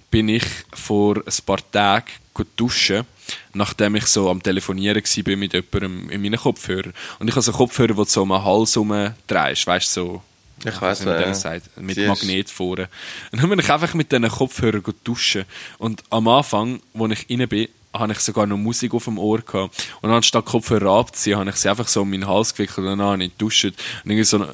[0.09, 2.07] bin ich vor ein paar Tagen
[2.55, 3.05] duschen
[3.53, 6.93] nachdem ich so am Telefonieren war mit jemandem in meinen Kopfhörern.
[7.19, 8.79] Und ich habe so Kopfhörer, die du so um den Hals
[9.27, 10.21] drehst, weißt du, so
[10.65, 11.33] ich weiß wie man ja.
[11.33, 12.89] sagt, mit Sie Magnet vorne.
[13.31, 15.45] Und dann bin ich einfach mit diesen Kopfhörern duschen.
[15.77, 17.67] Und am Anfang, als ich rein bin,
[17.99, 19.87] habe ich sogar noch Musik auf dem Ohr gehabt.
[20.01, 23.01] Und anstatt Kopfhörer abzuziehen, habe ich sie einfach so um meinen Hals gewickelt und dann
[23.01, 23.65] habe ich geduscht.
[23.65, 24.47] Und irgendwie so, äh,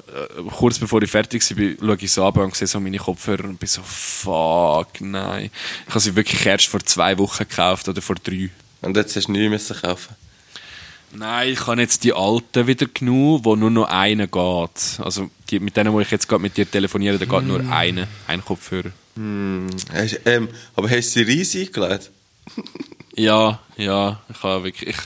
[0.56, 3.60] kurz bevor ich fertig war, schaue ich so ab und sehe so meine Kopfhörer und
[3.60, 5.50] bin so, fuck, nein.
[5.88, 8.50] Ich habe sie wirklich erst vor zwei Wochen gekauft oder vor drei.
[8.82, 10.16] Und jetzt hast du neue müssen kaufen.
[11.16, 15.00] Nein, ich habe jetzt die alten wieder genommen, wo nur noch einer geht.
[15.00, 18.08] Also die, mit denen, wo ich jetzt gerade mit dir telefoniere, da geht nur einer,
[18.28, 18.92] ein Kopfhörer.
[19.94, 22.10] Hast, ähm, aber hast du sie riesig eingelegt?
[23.16, 24.90] Ja, ja, ich habe wirklich.
[24.90, 24.98] Ich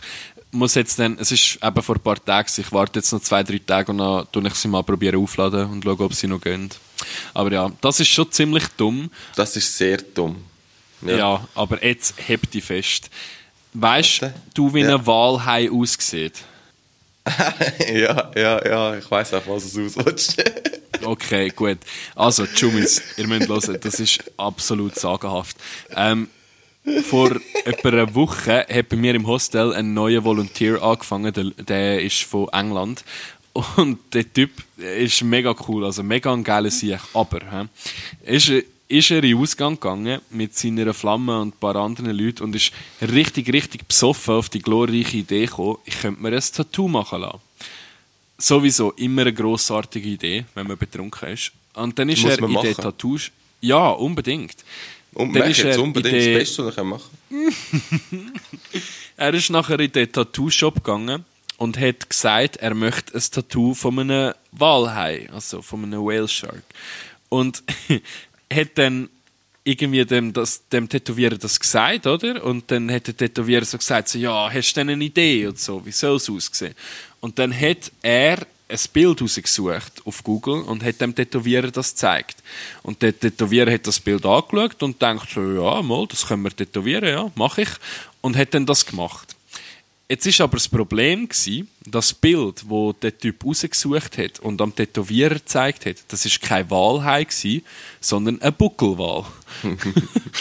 [0.51, 3.43] muss jetzt dann, es ist eben vor ein paar Tagen, ich warte jetzt noch zwei,
[3.43, 6.39] drei Tage und dann tue ich sie mal probieren aufladen und schaue, ob sie noch
[6.39, 6.69] gehen.
[7.33, 9.11] Aber ja, das ist schon ziemlich dumm.
[9.35, 10.37] Das ist sehr dumm.
[11.01, 13.09] Ja, aber jetzt heb dich fest.
[13.73, 14.33] Weißt Warte.
[14.53, 14.95] du, wie Ja.
[14.95, 16.43] ein Walhai aussieht?
[17.93, 20.43] ja, ja, ja, ich weiß auch, was es ausrutscht.
[21.03, 21.77] Okay, gut.
[22.15, 25.55] Also, Jumis, ihr müsst hören, das ist absolut sagenhaft.
[25.95, 26.27] Ähm,
[27.03, 32.01] vor etwa einer Woche hat bei mir im Hostel ein neuer Volunteer angefangen, der, der
[32.01, 33.03] ist von England.
[33.75, 36.99] Und der Typ ist mega cool, also mega ein geiler Sieg.
[37.13, 37.65] Aber, hä,
[38.23, 42.11] ist, er- ist er in den Ausgang gegangen mit seiner Flamme und ein paar anderen
[42.11, 42.71] Leuten und ist
[43.01, 47.39] richtig, richtig besoffen auf die glorreiche Idee gekommen, ich könnte mir ein Tattoo machen lassen
[48.39, 51.51] sowieso immer eine grossartige Idee, wenn man betrunken ist.
[51.73, 52.75] Und dann ist er in den.
[52.75, 53.31] Tattoos.
[53.61, 54.57] Ja, unbedingt.
[55.17, 58.33] Und Dann ist jetzt er unbedingt in das Beste, was ich machen kann.
[59.19, 61.25] Er ist nachher in den Tattoo-Shop gegangen
[61.57, 66.61] und hat gesagt, er möchte ein Tattoo von einem Walhai, also von einem Whale Shark.
[67.29, 67.63] Und
[68.53, 69.09] hat dann
[69.63, 72.43] irgendwie dem, das, dem Tätowierer das gesagt, oder?
[72.43, 75.57] Und dann hat der Tätowierer so gesagt, so, ja, hast du denn eine Idee und
[75.57, 76.75] so, wie soll es aussehen?
[77.21, 82.43] Und dann hat er ein Bild rausgesucht auf Google und hat dem Tätowierer das gezeigt.
[82.83, 86.55] Und der Tätowierer hat das Bild angeschaut und denkt so, ja, mal, das können wir
[86.55, 87.69] tätowieren, ja, mache ich.
[88.21, 89.36] Und hat dann das gemacht.
[90.09, 94.73] Jetzt ist aber das Problem gewesen, das Bild, wo der Typ rausgesucht hat und am
[94.73, 97.63] Tätowierer gezeigt hat, das ist kein Walhai gewesen,
[97.99, 99.25] sondern ein Buckelwal.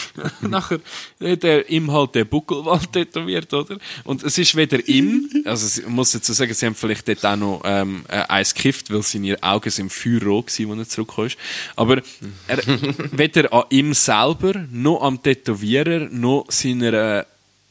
[0.41, 0.79] Nachher
[1.21, 3.79] hat er ihm halt den Buckelwal tätowiert, oder?
[4.05, 7.37] Und es ist weder ihm, also ich muss dazu sagen, sie haben vielleicht dort auch
[7.37, 11.29] noch ähm, äh, eins gekifft, weil seine Augen sind feuerrot gewesen, als er zurückkam.
[11.75, 12.03] Aber
[12.47, 12.59] er,
[13.11, 17.27] weder an ihm selber, noch am Tätowierer, noch seiner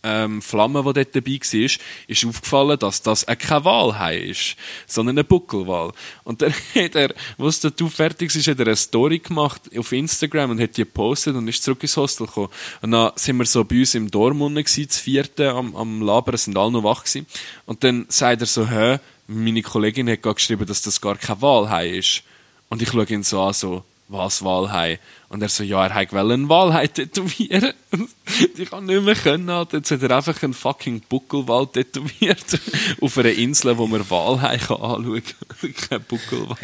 [0.05, 1.69] ähm, Flamme, die dort dabei war,
[2.07, 5.91] ist aufgefallen, dass das äh, kein ist, sondern ein Buckelwal.
[6.23, 9.91] Und dann hat er, als der Tattoo fertig ist, hat er eine Story gemacht auf
[9.91, 12.49] Instagram und hat die gepostet und ist zurück ins Hostel gekommen.
[12.81, 16.01] Und dann sind wir so bei uns im Dorm unten gewesen, das vierte, am, am
[16.01, 17.25] Labern, sind alle noch wach gewesen.
[17.65, 21.41] Und dann sagt er so, hä, meine Kollegin hat gerade geschrieben, dass das gar kein
[21.41, 22.21] Walhai ist.
[22.69, 24.99] Und ich schaue ihn so an, so, was Walhai?
[25.35, 27.73] Und er so, ja, er wollte einen Walhai tätowieren.
[28.57, 29.79] ich kann nicht mehr können, Alter.
[29.79, 32.57] Jetzt hat er einfach einen fucking Buckelwal tätowiert.
[33.01, 35.21] auf einer Insel, wo man kann anschauen
[35.59, 35.73] kann.
[35.89, 36.55] Kein Buckelwal.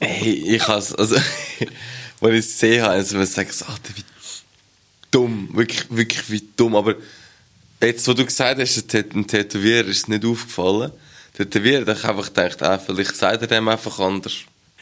[0.00, 1.24] Hey, ich has also, als
[2.32, 4.04] ich es gesehen habe, also, sagen, so, Alter, wie
[5.12, 6.96] dumm, wirklich, wirklich wie dumm, aber
[7.80, 10.90] jetzt, wo du gesagt hast, ein Tät- ein Tätowierer ist nicht aufgefallen,
[11.34, 14.38] Tätowierer, da habe ich einfach gedacht, ah, vielleicht sagt er dem einfach anders.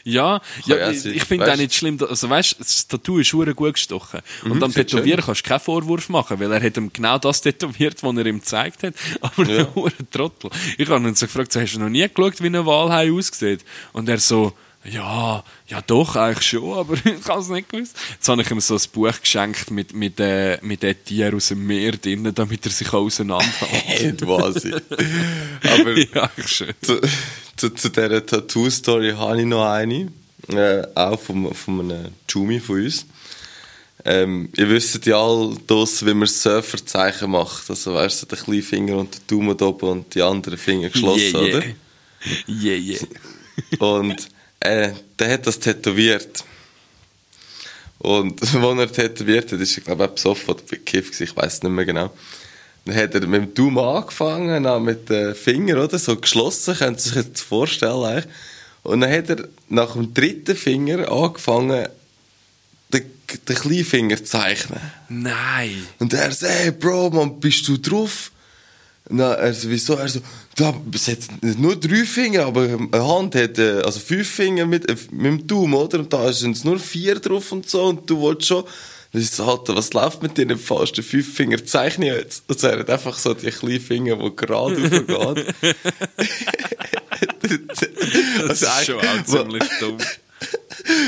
[0.09, 1.97] Ja, ja, ja ich, finde auch nicht schlimm.
[2.07, 4.21] Also weißt, das Tattoo ist hure gut gestochen.
[4.43, 7.17] Und Mhm, am sieht Tätowieren kannst du keinen Vorwurf machen, weil er hat ihm genau
[7.17, 8.93] das tätowiert, was er ihm gezeigt hat.
[9.21, 9.59] Aber Ja.
[9.65, 10.49] ein hure Trottel.
[10.77, 13.63] Ich habe ihn so gefragt, so, hast du noch nie geschaut, wie ein Walhai aussieht?
[13.93, 14.53] Und er so,
[14.85, 17.97] ja, ja doch, eigentlich schon, aber ich habe es nicht gewusst.
[18.13, 21.49] Jetzt habe ich ihm so ein Buch geschenkt mit, mit, äh, mit den Tieren aus
[21.49, 24.21] dem Meer drin, damit er sich auseinanderhält.
[24.27, 24.81] Wahnsinn.
[25.63, 26.73] aber ja, schön.
[26.81, 27.01] zu,
[27.57, 30.11] zu, zu dieser Tattoo-Story habe ich noch eine,
[30.47, 33.05] äh, auch von, von einem Jumi von uns.
[34.05, 37.69] Ähm, ihr wisst ja all das, wie man Surferzeichen macht.
[37.69, 40.89] Also weißt du, der kleine Finger und der Daumen da oben und die anderen Finger
[40.89, 41.57] geschlossen, Yeah, yeah.
[41.57, 41.65] oder?
[42.47, 42.99] Yeah, yeah.
[43.79, 46.43] Und äh, der hat das tätowiert.
[47.99, 51.71] Und als er tätowiert hat, ist er, glaube ich, besoffen oder bekifft, ich weiß nicht
[51.71, 52.11] mehr genau.
[52.85, 55.99] Dann hat er mit dem Daumen angefangen, dann mit den Fingern, oder?
[55.99, 58.33] So geschlossen, könnt ihr sich jetzt vorstellen, eigentlich.
[58.83, 61.87] Und dann hat er nach dem dritten Finger angefangen,
[62.91, 63.03] den,
[63.47, 64.79] den Kleinfinger zu zeichnen.
[65.09, 65.85] Nein.
[65.99, 68.31] Und er so, hey Bro, man, bist du drauf?
[69.09, 69.95] Na, er so, wieso?
[69.95, 70.19] Er so,
[70.55, 74.89] da, es hat nur drei Finger, aber eine Hand hat, äh, also fünf Finger mit,
[74.89, 75.99] äh, mit dem Daumen, oder?
[75.99, 78.65] Und da sind es nur vier drauf und so, und du wolltest schon
[79.11, 81.63] Das ist so, Alter, was läuft mit deinen fasten fünf Finger?
[81.65, 82.43] Zeichne jetzt.
[82.47, 84.75] Und er hat einfach so die kleinen Finger, die gerade
[85.17, 85.45] aufgehen.
[88.47, 89.97] das ist schon auch ziemlich dumm.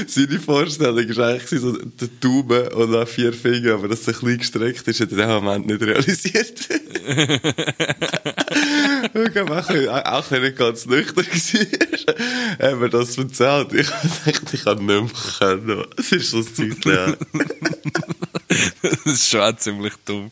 [0.08, 4.14] Seine Vorstellung war eigentlich so der Daumen und dann vier Finger, aber dass es ein
[4.14, 6.60] bisschen gestreckt ist, hat er in dem Moment nicht realisiert.
[9.14, 12.16] ich glaube auch, nicht ganz nüchtern war,
[12.70, 13.74] haben wir das erzählt.
[13.74, 15.08] Ich dachte, ich kann nicht mehr
[15.40, 15.86] können.
[15.98, 17.18] Es ist so ein Zeug.
[18.82, 20.32] das ist schon auch ziemlich dumm.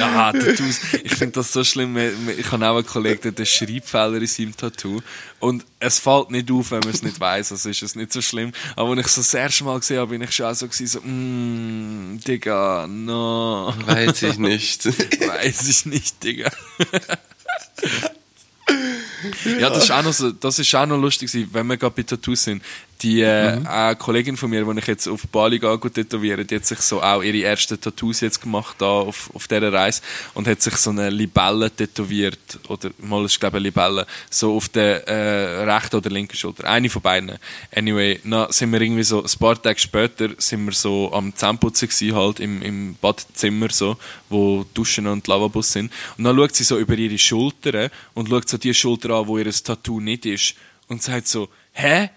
[0.00, 0.80] Ah, Tattoos.
[1.02, 1.96] Ich finde das so schlimm.
[2.36, 5.00] Ich habe auch einen Kollegen, der hat einen Schreibfehler in seinem Tattoo.
[5.38, 7.52] Und es fällt nicht auf, wenn man es nicht weiß.
[7.52, 8.52] Also ist es nicht so schlimm.
[8.76, 10.86] Aber als ich es das erste Mal gesehen habe, bin ich schon auch so gewesen,
[10.86, 13.74] so, mm, Digga, no.
[13.86, 14.86] Weiß ich nicht.
[14.86, 16.50] weiß ich nicht, Digga.
[19.58, 22.02] ja, das ist auch noch, so, das ist auch noch lustig, wenn wir gerade bei
[22.02, 22.62] Tattoos sind.
[23.02, 23.66] Die äh, mhm.
[23.66, 27.02] eine Kollegin von mir, die ich jetzt auf Bali gehe, tätowieren, die hat sich so
[27.02, 30.02] auch ihre ersten Tattoos jetzt gemacht da auf, auf dieser Reise
[30.34, 34.54] und hat sich so eine Libelle tätowiert, oder mal ist glaube ich eine Libelle, so
[34.54, 36.64] auf der äh, rechten oder linken Schulter.
[36.64, 37.38] Eine von beiden.
[37.74, 41.88] Anyway, na, sind wir irgendwie so, ein paar Tage später sind wir so am Zähneputzen
[41.88, 43.96] gewesen, halt im, im Badzimmer so,
[44.28, 45.90] wo Duschen und Lavabos sind.
[46.18, 49.38] Und dann schaut sie so über ihre Schultern und schaut so die Schulter an, wo
[49.38, 50.54] ihr Tattoo nicht ist
[50.88, 52.10] und sagt so, hä?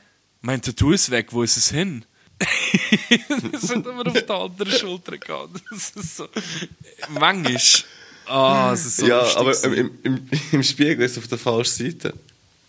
[0.43, 2.05] Mein Tattoo ist weg, wo ist es hin?
[3.51, 5.61] das hat immer auf der anderen Schulter gehabt.
[5.71, 6.27] Das ist so.
[7.09, 7.61] Manchmal.
[8.25, 11.37] Ah, oh, es ist so Ja, aber im, im, im, Spiegel ist es auf der
[11.37, 12.13] falschen Seite.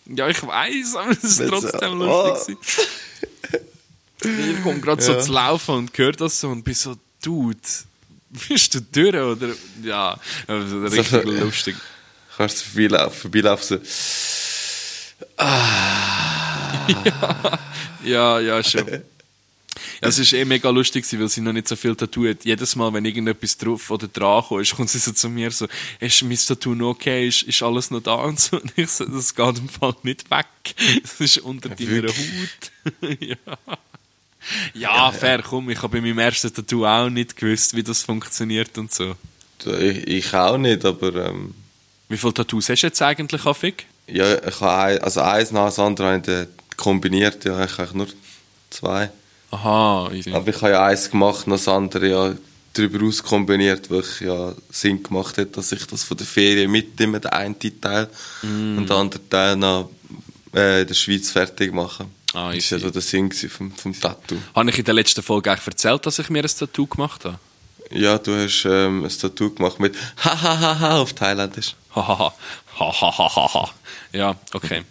[0.07, 2.29] Ja, ich weiß, aber es ist trotzdem oh.
[2.29, 2.59] lustig.
[4.23, 5.15] ich komme gerade ja.
[5.15, 7.59] so zu laufen und höre das so und bin so, Dude,
[8.49, 9.15] bist du durch?
[9.15, 9.55] Oder?
[9.83, 11.77] Ja, also richtig so, lustig.
[12.37, 15.25] Kannst du vorbeilaufen, vorbeilaufen so.
[15.37, 15.94] Ah
[16.89, 17.59] ja,
[18.05, 19.03] ja, ja, schon.
[20.01, 22.45] Ja, es war eh mega lustig, weil sie noch nicht so viel Tattoo hat.
[22.45, 25.67] Jedes Mal, wenn irgendetwas drauf oder dran kommt, kommt sie so zu mir so,
[26.01, 27.29] ist mein Tattoo noch okay?
[27.29, 28.15] Ist, ist alles noch da?
[28.25, 28.61] Und so.
[28.61, 30.47] Und ich so, das geht im Fall nicht weg.
[31.03, 33.21] Das ist unter ja, deiner Haut.
[33.21, 33.37] ja.
[34.75, 38.77] Ja, fair, komm, ich habe bei meinem ersten Tattoo auch nicht gewusst, wie das funktioniert
[38.77, 39.17] und so.
[39.65, 41.29] Ich, ich auch nicht, aber...
[41.29, 41.55] Ähm...
[42.11, 43.87] Wie viele Tattoos hast du jetzt eigentlich, Affig?
[44.07, 48.09] Ja, ich habe ein, also eins nach dem anderen kombiniert, ja, ich habe nur
[48.71, 49.11] zwei.
[49.51, 50.33] Aha, easy.
[50.33, 52.35] Aber ich habe ja eins gemacht, noch das andere ja
[52.73, 56.71] darüber aus kombiniert, weil ich ja Sinn gemacht hat, dass ich das von der Ferien
[56.71, 58.09] mitnehme, den einen Teil,
[58.43, 58.79] mm.
[58.79, 59.91] und den anderen Teil noch
[60.55, 62.11] äh, in der Schweiz fertig machen.
[62.33, 64.37] Ah, das war ja so der Sinn vom, vom Tattoo.
[64.55, 67.39] Habe ich in der letzten Folge eigentlich erzählt, dass ich mir ein Tattoo gemacht habe?
[67.91, 71.77] Ja, du hast ähm, ein Tattoo gemacht mit Hahaha auf Thailändisch.
[71.95, 72.35] Hahaha.
[72.77, 73.71] Hahaha.
[74.13, 74.83] ja, okay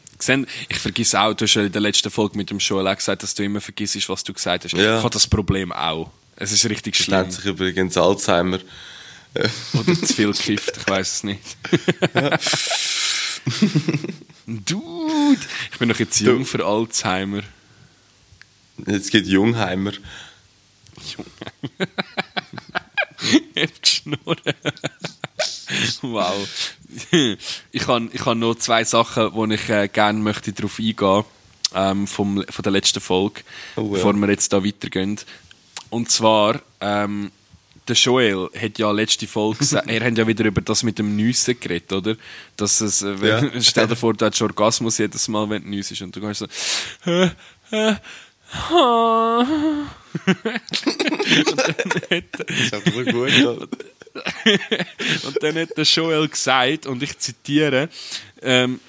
[0.70, 3.24] ich vergesse auch, du hast ja in der letzten Folge mit dem Joel auch gesagt,
[3.24, 4.74] dass du immer vergisst, was du gesagt hast.
[4.74, 4.98] Ja.
[4.98, 6.12] Ich habe das Problem auch.
[6.36, 7.22] Es ist richtig schlimm.
[7.22, 8.60] Nennt sich übrigens Alzheimer.
[9.74, 11.58] Oder zu viel gekifft, ich weiß es nicht.
[14.46, 16.46] Dude, ich bin noch jetzt jung du.
[16.46, 17.42] für Alzheimer.
[18.86, 19.94] Jetzt geht Jungheimer.
[21.18, 21.92] Jungheimer.
[23.56, 24.54] Jetzt geschnurren.
[26.02, 26.36] wow.
[27.72, 31.24] ich habe ich hab noch zwei Sachen, wo ich äh, gerne möchte darauf eingehen
[31.74, 33.42] ähm, vom, von der letzten Folge,
[33.76, 33.88] oh, ja.
[33.94, 35.20] bevor wir jetzt da weitergehen.
[35.90, 37.32] Und zwar, ähm,
[37.88, 41.16] der Joel hat ja letzte Folge gesagt, er hat ja wieder über das mit dem
[41.16, 42.16] Nüssen geredet, oder?
[42.58, 43.42] Dass es, äh, ja.
[43.62, 46.48] stell dir vor, du hast Orgasmus jedes Mal, wenn du nüssest und du kannst so,
[47.10, 47.30] äh,
[47.72, 47.96] äh,
[52.12, 53.32] hat, das ist aber gut.
[55.26, 57.90] und dann hat der Joel gesagt, und ich zitiere,
[58.44, 58.80] ähm,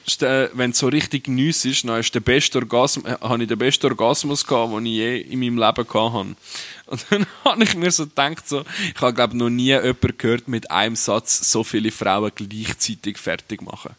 [0.53, 3.59] wenn es so richtig nüss ist, dann ist der beste Orgasmus, äh, habe ich den
[3.59, 6.37] besten Orgasmus gehabt, den ich je in meinem Leben gehabt habe.
[6.87, 10.49] Und dann habe ich mir so gedacht, so, ich habe glaube noch nie jemanden gehört,
[10.49, 13.95] mit einem Satz so viele Frauen gleichzeitig fertig machen.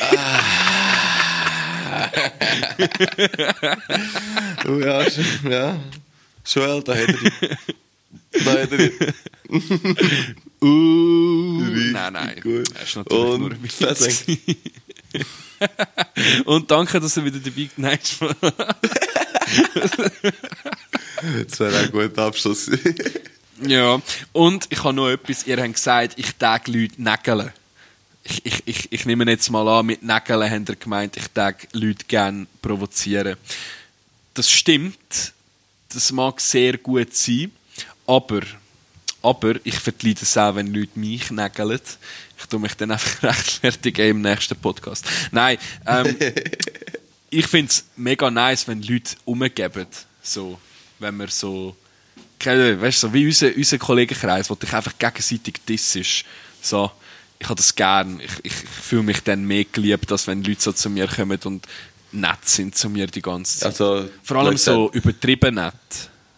[4.66, 5.04] oh ja,
[5.48, 5.80] ja.
[6.44, 7.32] Joel, da hätte ich.
[8.30, 8.46] Ich.
[10.60, 11.60] uh,
[11.92, 12.40] nein, nein.
[12.42, 12.68] Gut.
[12.74, 14.26] Das ist natürlich Und nur ein Witz.
[16.44, 17.98] Und danke, dass du wieder dabei Nein,
[21.48, 22.70] Das wäre ein guter Abschluss.
[23.66, 24.00] ja.
[24.32, 27.50] Und ich habe noch etwas, ihr habt gesagt, ich tag Leute nägeln.
[28.24, 31.66] Ich, ich, ich, ich nehme jetzt mal an, mit Nägeln habt ihr gemeint, ich tag
[31.72, 33.36] Leute gerne provozieren.
[34.34, 35.32] Das stimmt.
[35.88, 37.50] Das mag sehr gut sein.
[38.08, 38.40] Aber,
[39.22, 41.78] aber ich verleide es auch, wenn Leute mich nägeln.
[42.38, 45.04] Ich tue mich dann einfach rechtfertigen im nächsten Podcast.
[45.30, 46.16] Nein, ähm,
[47.30, 49.86] ich finde es mega nice, wenn Leute umgeben.
[50.22, 50.58] So,
[50.98, 51.76] wenn man so
[52.38, 56.24] keine- weißt du, so wie unser, unser Kollegenkreis, wo dich einfach gegenseitig dissest.
[56.62, 56.90] So,
[57.38, 58.20] ich habe das gern.
[58.20, 61.38] Ich, ich, ich fühle mich dann mehr geliebt, als wenn Leute so zu mir kommen
[61.44, 61.66] und
[62.12, 63.66] nett sind zu mir die ganze Zeit.
[63.80, 65.74] Also, Vor allem so übertrieben nett.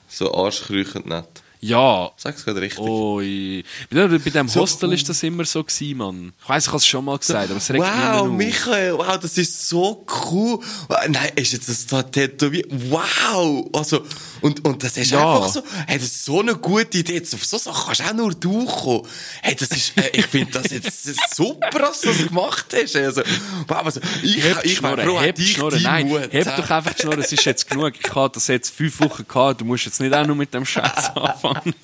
[0.09, 1.29] So arschkrüchend nicht.
[1.63, 2.79] Ja, Sag's gerade richtig.
[2.85, 3.63] Bei
[4.09, 6.33] dem- bei dem So- Hostel ist das immer so gewesen, Mann.
[6.43, 8.29] Ich weiss, ich habe es schon mal gesagt, aber es regt mich Wow, immer auf.
[8.31, 10.59] Michael, wow, das ist so cool.
[10.89, 12.67] Wow, Nein, ist jetzt das da tätowiert?
[12.91, 13.69] Wow!
[13.75, 14.03] Also,
[14.43, 15.35] und, und das ist Ja.
[15.37, 17.21] einfach so, hey, das ist so eine gute Idee.
[17.35, 19.07] Auf so Sachen kannst du auch nur du kommen.
[19.43, 22.97] Hey, das ist, äh, ich finde das jetzt super, dass du das gemacht hast.
[22.97, 23.23] Also,
[23.69, 25.83] also, ich, Heb ich wäre froh, heb hätte die ich Schnurren.
[25.83, 26.33] deinen Nein, Mut.
[26.33, 27.93] heb doch einfach die es ist jetzt genug.
[28.03, 30.65] Ich habe das jetzt fünf Wochen gehabt, du musst jetzt nicht auch noch mit dem
[30.65, 31.75] Scheiß anfangen.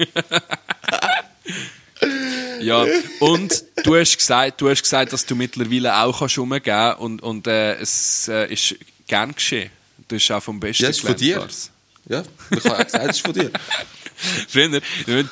[2.60, 2.84] ja,
[3.20, 7.46] und du hast gesagt, du hast gesagt, dass du mittlerweile auch kannst rumgehen und, und
[7.46, 8.74] äh, es äh, ist
[9.06, 9.70] gern geschehen.
[10.08, 11.38] Du hast auch vom Besten Ja, ist von dir.
[11.38, 11.70] Lars.
[12.08, 13.50] Ja, ich habe auch gesagt, das ist von dir.
[14.48, 14.80] Früher,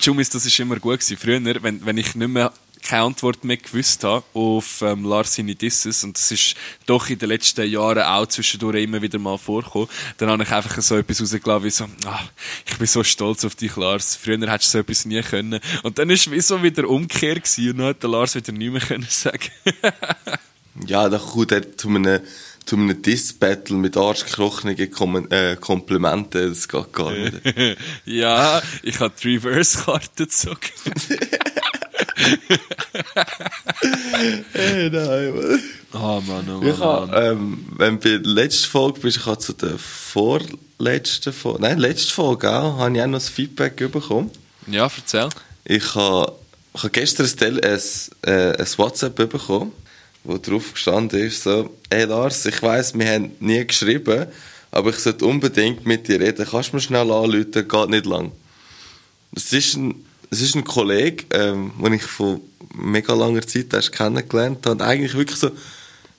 [0.00, 1.16] Jumis, das ist immer gut gewesen.
[1.16, 2.52] Früher, wenn, wenn ich nicht mehr
[2.84, 6.54] keine Antwort mehr gewusst habe auf ähm, Lars seine Disses, und das ist
[6.86, 10.82] doch in den letzten Jahren auch zwischendurch immer wieder mal vorgekommen, dann habe ich einfach
[10.82, 12.20] so etwas rausgelassen wie so, ah,
[12.66, 14.16] ich bin so stolz auf dich, Lars.
[14.16, 15.60] Früher hättest du so etwas nie können.
[15.82, 18.72] Und dann ist wie so wieder Umkehr gewesen, und dann hat der Lars wieder nichts
[18.72, 19.50] mehr können sagen.
[20.86, 22.20] Ja, da kommt er zu einem,
[22.66, 26.48] zu einem Diss-Battle mit arschkrochenigen Kom äh, Komplimenten.
[26.48, 27.34] Das geht gar nicht.
[28.04, 30.58] ja, ich habe die Reverse-Karte gezogen.
[34.52, 35.62] Hey, nein, Mann.
[35.92, 39.26] Oh Mann, oh Mann, Ich habe, ähm, wenn du bei der letzten Folge bist, ich
[39.26, 43.76] habe zu der vorletzten Folge, nein, letzte Folge auch, habe ich auch noch das Feedback
[43.76, 44.30] bekommen.
[44.66, 45.28] Ja, erzähl.
[45.64, 46.32] Ich habe,
[46.74, 47.80] ich habe gestern ein, ein,
[48.22, 49.72] äh, ein WhatsApp bekommen,
[50.24, 54.26] wo drauf gestanden ist, so, hey Lars, ich weiss, wir haben nie geschrieben,
[54.70, 56.46] aber ich sollte unbedingt mit dir reden.
[56.50, 57.68] Kannst du mir schnell anrufen?
[57.68, 58.32] Geht nicht lang.
[59.34, 62.40] Es ist ein, es ist ein Kollege, ähm, den ich von
[62.74, 64.72] mega langer Zeit erst kennengelernt habe.
[64.72, 65.50] Und eigentlich wirklich so,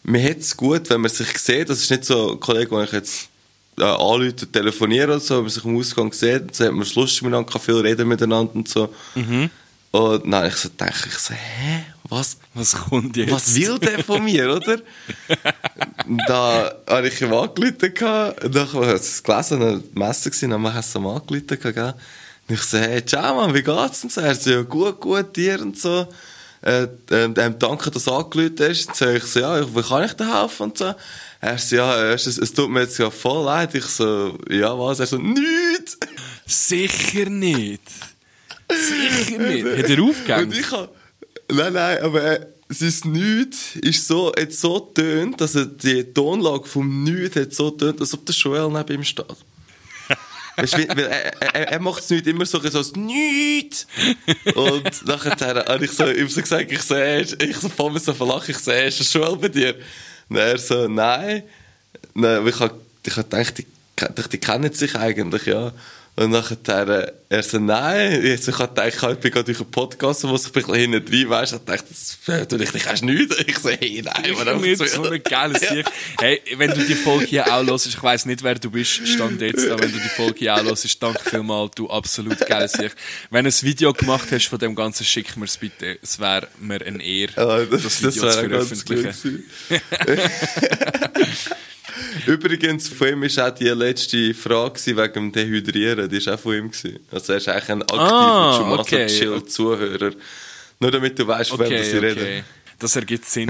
[0.03, 1.69] mir hat es gut, wenn man sich sieht.
[1.69, 3.29] Das ist nicht so ein Kollege, den ich jetzt
[3.77, 6.55] äh, anrufe, telefoniere oder so, wenn man sich im Ausgang sieht.
[6.55, 8.93] So hat man lustig miteinander, kann viel reden miteinander und so.
[9.95, 13.31] Und dann ich so denke ich so, hä, was, Was kommt jetzt?
[13.31, 14.79] was will der von mir, oder?
[16.27, 17.93] da habe ich ihm angerufen,
[18.43, 21.47] und dann habe ich es gelesen, eine Messe gewesen, dann habe ich es ihm angerufen,
[21.47, 21.93] gehabt, gell.
[22.47, 24.19] Und ich so, hey, ciao, Mann, wie geht's denn so?
[24.19, 26.07] Er so, ja, gut, gut, dir und so.
[26.61, 28.87] Äh, ähm, ähm, danke, dass du angerufen hast.
[28.87, 30.93] Dann sage ich so, ja, wie kann ich dir helfen und so.
[31.39, 33.73] Er so, ja, es, es tut mir jetzt ja voll leid.
[33.75, 34.99] Ich so, ja, was?
[34.99, 35.97] Er so, nichts!
[36.45, 37.81] Sicher nicht.
[38.71, 39.65] Sicher nicht.
[39.65, 40.57] Hat er Und aufgehängt?
[40.57, 40.95] ich hab,
[41.51, 46.65] nein, nein, aber äh, sein Nichts ist so, hat so tönt, dass er die Tonlage
[46.65, 49.25] vom Nichts hat so tönt, als ob der Joel neben ihm steht.
[50.57, 53.85] Weißt weil er, er, er macht es nicht immer so, so als Nichts.
[54.55, 58.13] Und nachher habe ich so, ihm so gesagt, ich ist- ich so vor mir so
[58.13, 59.75] verlache, ich so, hey, ist der Joel bei dir?
[60.29, 61.43] Und er so, nein.
[62.13, 63.65] Nein, ich habe ich hab gedacht, die,
[63.99, 65.71] die, die kennen sich eigentlich, ja.
[66.17, 68.23] Und nachher, er so, nein.
[68.23, 71.05] Jetzt, ich habe gedacht, ich bin gerade durch einen Podcast, wo sich ein bisschen hinten
[71.05, 71.53] drin weisst.
[71.53, 73.35] Ich dachte, das äh, tu ich, ich hast nichts.
[73.47, 75.91] Ich so, hey, nein, Ich man, bin jetzt so eine geile Sicht.
[76.19, 79.41] Hey, wenn du die Folge hier auch hörst, ich weiss nicht, wer du bist, stand
[79.41, 82.95] jetzt da, wenn du die Folge hier auch hörst, danke vielmals, du absolut geile Sicht.
[83.29, 85.99] Wenn du ein Video gemacht hast von dem Ganzen, schick mir es bitte.
[86.01, 89.43] Es wäre mir eine Ehre, Ja, das, das das, Video zu ganz gut veröffentlichen.
[92.25, 96.09] Übrigens, von ihm war auch die letzte Frage wegen dem Dehydrieren.
[96.09, 96.71] Die war auch von ihm.
[96.71, 96.99] Gewesen.
[97.11, 99.07] Also er ist eigentlich ein aktiver Ah, Chumaso okay.
[99.07, 100.11] Chill Zuhörer.
[100.79, 102.21] Nur damit du weißt, wer das Okay, reden.
[102.21, 102.43] okay.
[102.77, 103.49] Das ergibt Sinn.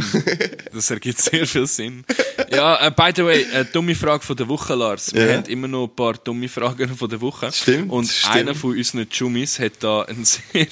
[0.71, 2.05] Das ergibt sehr viel Sinn.
[2.51, 5.11] Ja, äh, by the way, eine dumme Frage von der Woche, Lars.
[5.15, 5.37] Wir Ja.
[5.37, 7.51] haben immer noch ein paar dumme Fragen von der Woche.
[7.51, 8.35] Stimmt, Und stimmt.
[8.35, 10.67] einer von unseren Jummis hat da ein sehr,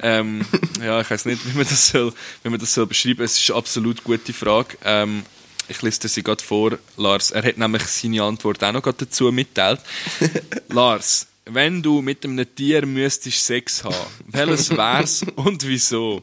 [0.00, 0.42] ähm,
[0.80, 2.12] ja, ich weiß nicht, wie man das soll,
[2.44, 3.24] wie man das soll beschreiben.
[3.24, 4.76] Es ist eine absolut gute Frage.
[4.84, 5.24] Ähm,
[5.68, 7.30] ich lese dir sie gerade vor, Lars.
[7.30, 9.80] Er hat nämlich seine Antwort auch noch gerade dazu mitteilt.
[10.68, 13.94] Lars, wenn du mit einem Tier müsstest Sex haben,
[14.26, 16.22] welches wär's und wieso?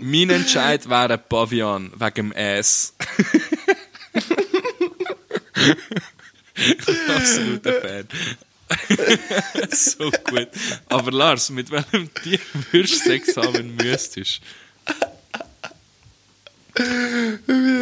[0.00, 2.94] Mein Entscheid wäre ein Pavian, wegen dem Ass.
[6.54, 8.08] ich bin absoluter Fan.
[9.70, 10.48] so gut.
[10.88, 14.40] Aber Lars, mit welchem Tier würdest du Sex haben, wenn du müsstest?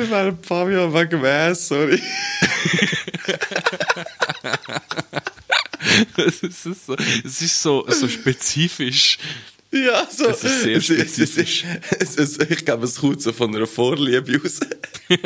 [0.09, 2.01] Wir wären ein paar Jahre wegen dem Ass, sorry.
[6.17, 9.19] Es ist so, es ist so, so spezifisch.
[9.71, 10.27] Ja, so.
[10.29, 11.65] Das ist sehr es- es- spezifisch.
[11.99, 14.61] Es, es, ich glaube, es kommt so von einer Vorliebe raus.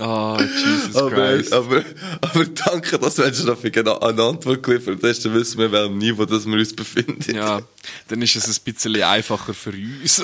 [0.00, 1.52] Ah, Jesus Aber, Christ.
[1.52, 1.84] aber,
[2.22, 5.98] aber danke, dass du jetzt noch genau eine Antwort geliefert hast, dann wissen wir, welchem
[5.98, 7.34] Niveau das wir uns befinden.
[7.34, 7.60] Ja,
[8.08, 10.22] dann ist es ein bisschen einfacher für uns.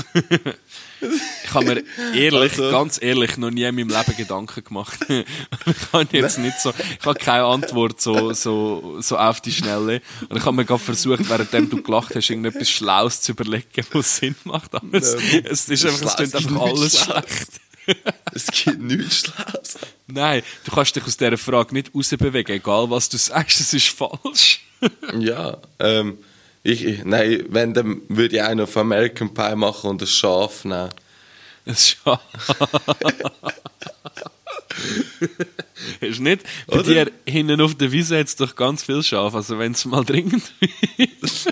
[1.00, 1.82] ich habe mir
[2.14, 4.98] ehrlich, Also- ganz ehrlich, noch nie in meinem Leben Gedanken gemacht.
[5.08, 10.00] ich habe jetzt nicht so, ich habe keine Antwort so, so, so auf die Schnelle.
[10.28, 14.16] Und ich habe mir gerade versucht, währenddem du gelacht hast, irgendetwas Schlaues zu überlegen, was
[14.16, 14.74] Sinn macht.
[14.74, 15.14] Aber es,
[15.44, 17.60] es ist einfach, es klingt einfach alles schlecht.
[18.34, 19.78] Es gibt nichts Schlaues.
[20.08, 23.88] Nein, du kannst dich aus dieser Frage nicht rausbewegen, egal was du sagst, es ist
[23.88, 24.60] falsch.
[25.18, 26.18] Ja, ähm,
[26.62, 30.64] ich, ich- nein, wenn, dann würde ich einen auf American Pie machen und ein Schaf
[30.66, 30.90] nehmen.
[31.64, 32.20] Es ist schade.
[36.00, 36.42] Ist nicht?
[36.66, 37.04] Bei Oder?
[37.06, 40.04] dir hinten auf der Wiese hat es doch ganz viel Schaf, also wenn es mal
[40.04, 40.42] dringend
[41.22, 41.48] ist.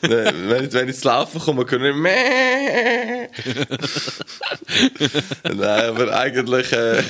[0.00, 3.28] Wenn, ich, wenn ich zu laufen komme, können wir Mäh.
[5.44, 7.02] Nein, aber eigentlich, äh,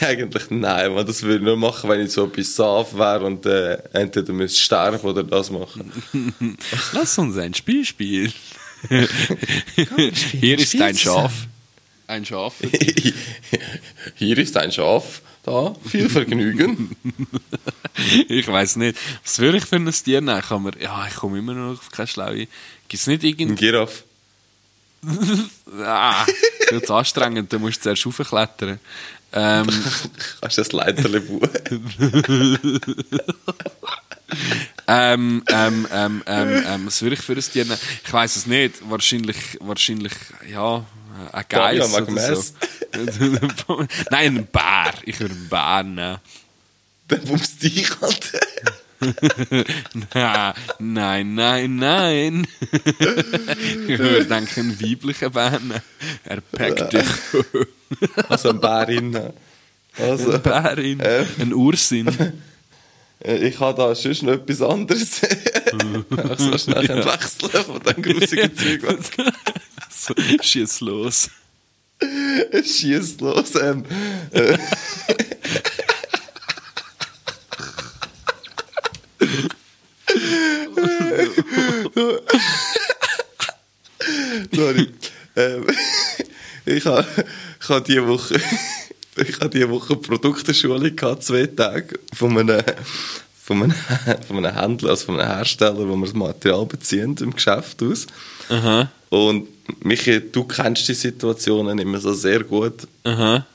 [0.00, 3.44] eigentlich nein, man, das würde ich nur machen, wenn ich so bei Saf wäre und
[3.46, 5.92] äh, entweder müsste ich sterben oder das machen.
[6.92, 8.32] Lass uns ein Spiel spielen.
[10.40, 11.32] Hier ist Spiel ein Schaf.
[12.06, 12.54] Ein Schaf.
[14.14, 16.96] Hier ist ein Schaf, da, viel Vergnügen.
[18.28, 18.98] Ich weiß nicht.
[19.22, 20.40] Was würde ich für ein Tier nehmen?
[20.40, 22.36] Kann man, ja, ich komme immer noch auf keine Schlaue.
[22.36, 23.58] Gibt es nicht Ein irgend...
[23.58, 24.04] Giraffe.
[25.84, 26.26] Ah,
[26.68, 28.78] viel zu anstrengend, da musst du zuerst raufklettern.
[29.32, 29.66] Ähm,
[30.40, 31.50] Kannst du das Leiterli bauen?
[34.86, 37.78] ähm, ähm, ähm, ähm, ähm, was würde ich für ein Tier nehmen?
[38.04, 38.88] Ich weiß es nicht.
[38.88, 40.12] Wahrscheinlich, wahrscheinlich,
[40.50, 40.84] ja,
[41.32, 42.32] ein Geiss Fabian oder
[43.66, 43.78] so.
[44.10, 44.92] Nein, ein Bär.
[45.04, 46.18] Ich würde einen Bär nehmen.
[47.08, 48.32] Dann bummst dich halt.
[50.14, 52.46] Na, nein, nein, nein.
[52.86, 55.80] ich würde denken, einen weiblichen Bär nehmen.
[56.24, 57.08] Er packt dich.
[58.28, 59.18] Also ein Bärin.
[59.98, 61.00] Also, Eine Bärin.
[61.00, 62.06] äh, Ein Ursinn.
[63.24, 65.20] Äh, Ich habe da sonst noch etwas anderes.
[66.16, 67.04] Ach so schnell Ja.
[67.04, 68.82] wechseln von diesem grusigen Zeug.
[70.02, 71.30] So, schieß los.
[72.50, 73.54] Schießt los.
[73.54, 73.84] Ähm,
[74.32, 74.58] äh.
[84.52, 84.88] Sorry.
[85.36, 85.66] Ähm,
[86.66, 87.06] ich habe
[87.60, 88.40] ich ha diese Woche
[89.16, 92.60] ich habe diese Woche Produkteschulung gehabt, zwei Tage von einem,
[93.40, 93.74] von einem,
[94.26, 98.06] von einem Händler, also von einem Hersteller, wo wir das Material beziehen im Geschäft aus.
[98.48, 99.48] Aha, Und
[99.80, 102.86] Michi, du kennst die Situationen immer so sehr gut.
[103.04, 103.46] aha.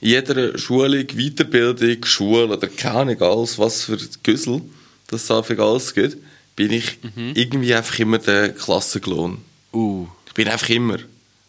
[0.00, 4.60] In jeder Schulung, Weiterbildung, Schule oder keine Ahnung, alles, was für Güssel
[5.06, 6.16] das für alles gibt,
[6.56, 6.98] bin ich
[7.34, 9.38] irgendwie einfach immer der Klassenlohn.
[9.72, 10.98] Uh, Ich bin einfach immer.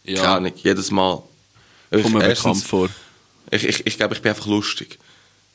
[0.03, 0.21] Ja.
[0.21, 1.23] Keine Ahnung, jedes Mal.
[1.89, 2.89] Ich, komm mir bekannt vor.
[3.49, 4.99] Ich, ich, ich glaube, ich bin einfach lustig.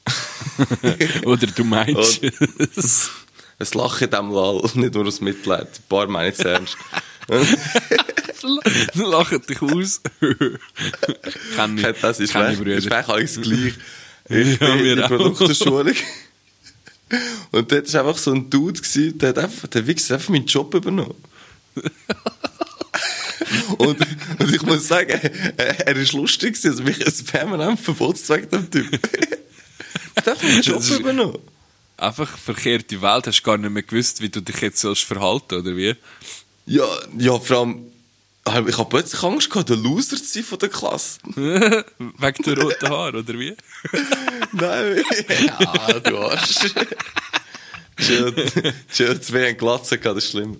[1.25, 2.21] Oder du meinst
[2.77, 3.11] es.
[3.61, 5.66] Es Lachen diesem Lall, nicht nur aus Mitleid.
[5.66, 6.77] Ein paar meine ich es ernst.
[8.95, 10.01] Lachen dich aus.
[11.57, 11.86] Kenn ich.
[12.01, 13.74] das ist eigentlich alles gleich.
[14.28, 15.09] Ich Ja, bin in der auch.
[15.09, 15.95] Produkteschulung.
[17.53, 20.47] Und dort war einfach so ein Dude, gewesen, der hat einfach, der Wichser einfach meinen
[20.47, 21.14] Job übernommen.
[23.78, 23.99] und,
[24.39, 25.18] und ich muss sagen,
[25.57, 28.91] er, er ist lustig gewesen, also mich ist permanent Verbotszweck dem Typ.
[28.91, 29.01] der
[30.16, 31.39] hat einfach meinen Job ist- übernommen.
[31.97, 35.76] Einfach verkehrte Welt, hast gar nicht mehr gewusst, wie du dich jetzt sollst verhalten, oder
[35.76, 35.97] wie?
[36.66, 36.84] Ja,
[37.18, 37.86] ja, vor allem,
[38.67, 41.19] ich habe plötzlich Angst gehabt, der Loser zu sein von der Klasse.
[41.27, 43.57] Wegen der roten Haare, oder wie?
[44.53, 45.03] Nein,
[45.61, 46.75] ja, du hast.
[47.99, 50.57] Chill, zwei haben Glatze gehabt, das ist schlimmer.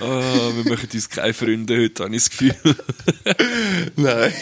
[0.00, 2.76] Oh, wir machen uns keine Freunde heute, habe ich das Gefühl.
[3.96, 4.32] Nein.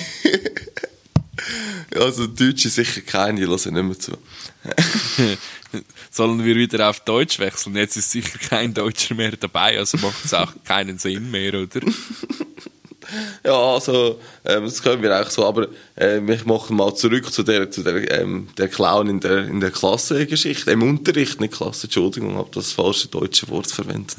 [1.95, 4.12] Also, Deutsche sicher keine, die hören nicht mehr zu.
[6.14, 7.74] Sollen wir wieder auf Deutsch wechseln?
[7.74, 11.80] Jetzt ist sicher kein Deutscher mehr dabei, also macht es auch keinen Sinn mehr, oder?
[13.44, 17.42] Ja, also, ähm, das können wir auch so, aber ähm, ich mache mal zurück zu
[17.42, 21.88] der, zu der, ähm, der Clown in der, in der Klassengeschichte, im Unterricht, nicht Klasse,
[21.88, 24.16] Entschuldigung, ich habe das falsche deutsche Wort verwendet.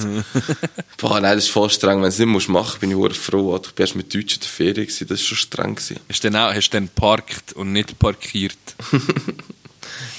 [0.97, 3.11] Boah, nein, das ist voll streng, wenn du es nicht musst machen, bin ich sehr
[3.11, 5.99] froh, du bist mit Deutsch in der Ferien gewesen, das ist schon streng gewesen.
[6.07, 8.57] Hast du dann auch, hast du dann parkt und nicht parkiert?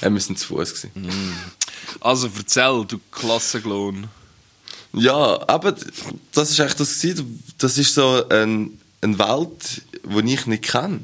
[0.01, 1.33] Ja, wir sind zu Fuß gewesen.
[1.99, 4.07] Also erzähl, du Klassenklon.
[4.93, 5.75] Ja, aber
[6.31, 7.43] das ist echt das gewesen.
[7.57, 11.01] Das ist so ein, eine Welt, die ich nicht kenne.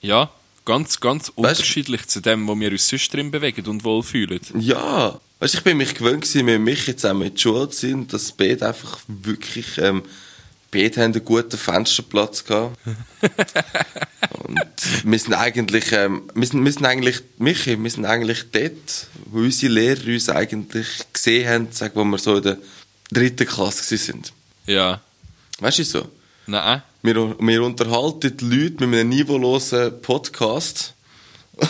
[0.00, 0.30] Ja,
[0.64, 4.40] ganz, ganz unterschiedlich zu dem, wo wir uns sonst drin bewegen und wohlfühlen.
[4.58, 8.06] Ja, Weißt ich bin mich gewöhnt gewesen, mit Michi zusammen in die Schule zu sein,
[8.08, 10.02] dass beide einfach wirklich, ähm,
[10.70, 12.78] beide haben einen guten Fensterplatz gehabt.
[14.44, 14.60] und
[15.04, 19.38] wir sind eigentlich, ähm, wir sind, wir sind eigentlich, Michi, wir sind eigentlich dort, wo
[19.38, 22.58] unsere Lehrer uns eigentlich gesehen haben, sagen, wo wir so in der
[23.10, 24.32] dritten Klasse sind.
[24.66, 25.00] Ja.
[25.58, 26.08] Weißt du so?
[26.46, 26.82] Nein.
[27.02, 30.94] Wir, wir unterhalten die Leute mit einem niveaulosen Podcast.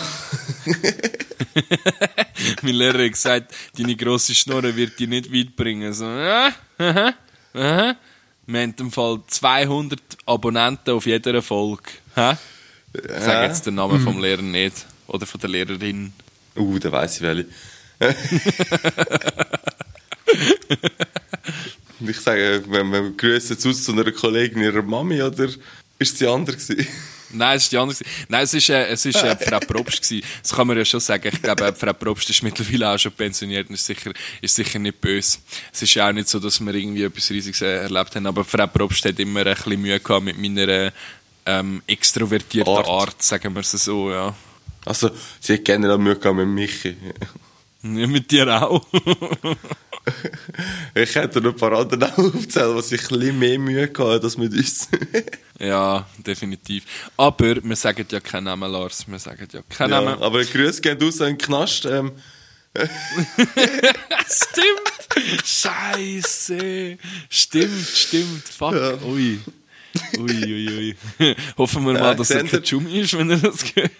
[2.61, 5.93] mein Lehrer hat gesagt, deine grosse Schnurre wird dich nicht weit bringen.
[5.93, 7.13] So, ja, aha,
[7.53, 7.95] aha.
[8.47, 11.83] Wir haben im Fall 200 Abonnenten auf jeder Folge.
[12.15, 12.35] Hä?
[12.93, 14.85] Ich sage jetzt den Namen vom Lehrer nicht.
[15.07, 16.11] Oder von der Lehrerin.
[16.55, 17.45] Uh, da weiss ich welche.
[21.99, 25.47] ich sage, wenn wir grüßen zu zu einer Kollegin ihrer Mami, oder
[25.99, 26.87] ist sie anders gewesen?
[27.33, 27.97] Nein, es ist die andere.
[28.27, 30.25] Nein, es ist, äh, es ist äh, Frau Probst gewesen.
[30.41, 31.29] Das kann man ja schon sagen.
[31.33, 34.11] Ich glaube, äh, Frau Probst ist mittlerweile auch schon pensioniert und ist sicher,
[34.41, 35.39] ist sicher nicht böse.
[35.71, 38.43] Es ist ja auch nicht so, dass wir irgendwie etwas Riesiges äh, erlebt haben, aber
[38.43, 40.91] Frau Probst hat immer ein bisschen Mühe gehabt mit meiner
[41.45, 42.87] ähm, extrovertierten Art.
[42.87, 44.35] Art, sagen wir es so, ja.
[44.85, 46.95] Also, sie hat generell Mühe gehabt mit Michi.
[47.83, 48.85] Ja, mit dir auch.
[50.95, 54.37] ich hätte noch ein paar andere aufzählen, was ich ein bisschen mehr Mühe gehabt als
[54.37, 54.89] mit uns.
[55.59, 56.85] ja, definitiv.
[57.17, 59.05] Aber wir sagen ja keinen Namen, Lars.
[59.07, 60.21] Wir sagen ja keinen ja, Namen.
[60.21, 61.85] Aber Grüße gehen aus an den Knast.
[61.85, 62.11] Ähm.
[64.27, 65.45] stimmt!
[65.45, 66.97] Scheiße!
[67.29, 68.47] Stimmt, stimmt.
[68.47, 68.73] Fuck.
[68.73, 68.93] Ja.
[69.03, 69.39] Ui.
[70.17, 71.35] Ui, ui, ui.
[71.57, 73.91] Hoffen wir mal, dass er kein Jumi ist, wenn er das gehört.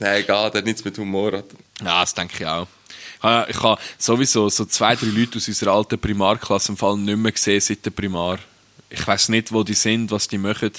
[0.00, 1.44] Nein, egal, der hat nichts mit Humor.
[1.82, 2.66] Ja, das denke ich auch.
[3.22, 7.32] Ich habe sowieso so zwei, drei Leute aus unserer alten Primarklasse im Fall nicht mehr
[7.32, 8.38] gesehen seit der Primar.
[8.88, 10.72] Ich weiß nicht, wo die sind, was die machen.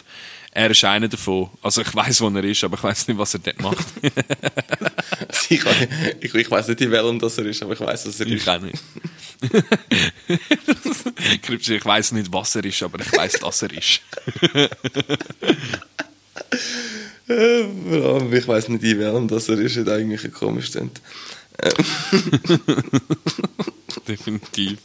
[0.53, 1.49] Er ist einer davon.
[1.61, 3.85] Also ich weiß, wo er ist, aber ich weiß nicht, was er dort macht.
[5.49, 5.63] ich,
[6.19, 8.33] ich, ich weiß nicht, in welchem das er ist, aber ich weiß, was er ich
[8.33, 8.41] ist.
[8.41, 8.83] Ich auch nicht.
[11.69, 14.01] ich weiß nicht, was er ist, aber ich weiß, dass er ist.
[17.29, 20.99] ich weiß nicht, in welchem das er ist, hat eigentlich ein komisch sind.
[24.07, 24.79] Definitiv.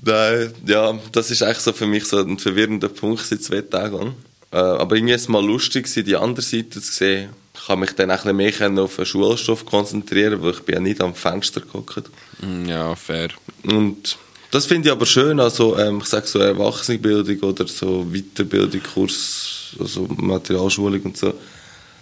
[0.00, 4.14] Nein, ja, das ist eigentlich so für mich so ein verwirrender Punkt seit zwei Tagen.
[4.50, 7.30] Äh, aber irgendwie ist es mal lustig, die andere Seite zu sehen.
[7.54, 10.80] Ich kann mich dann ein bisschen mehr auf den Schulstoff konzentrieren, weil ich bin ja
[10.80, 12.04] nicht am Fenster geguckt.
[12.40, 13.28] Mm, ja, fair.
[13.64, 14.16] Und
[14.50, 19.76] das finde ich aber schön, also ähm, ich sage so Erwachsenenbildung oder so Weiterbildung, Kurs,
[19.78, 21.34] also Materialschulung und so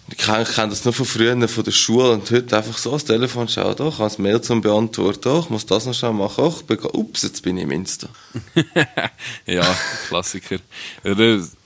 [0.09, 3.48] ich kenne, das nur von früher, von der Schule und heute einfach so das Telefon
[3.48, 7.22] schauen, doch, habe ein Mail zum Beantworten, doch, muss das noch schnell machen, doch, ups,
[7.22, 8.09] jetzt bin ich im Insta.
[9.46, 9.76] ja,
[10.09, 10.59] Klassiker.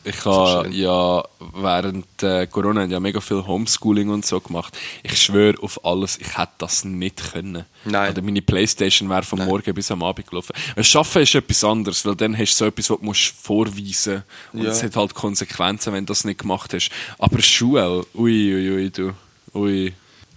[0.03, 1.23] Ich habe ja
[1.53, 4.77] während äh, Corona ja mega viel Homeschooling und so gemacht.
[5.03, 7.67] Ich schwöre auf alles, ich hätte das nicht können.
[7.85, 8.13] Nein.
[8.13, 9.49] Oder meine Playstation wäre von Nein.
[9.49, 10.55] Morgen bis am Abend gelaufen.
[10.81, 14.23] Schaffen ist etwas anderes, weil dann hast du so etwas, was du musst vorweisen
[14.53, 14.65] musst.
[14.65, 16.91] Und es hat halt Konsequenzen, wenn du das nicht gemacht hast.
[17.19, 19.13] Aber Schule, ui, ui, ui, du.
[19.55, 19.93] Ui.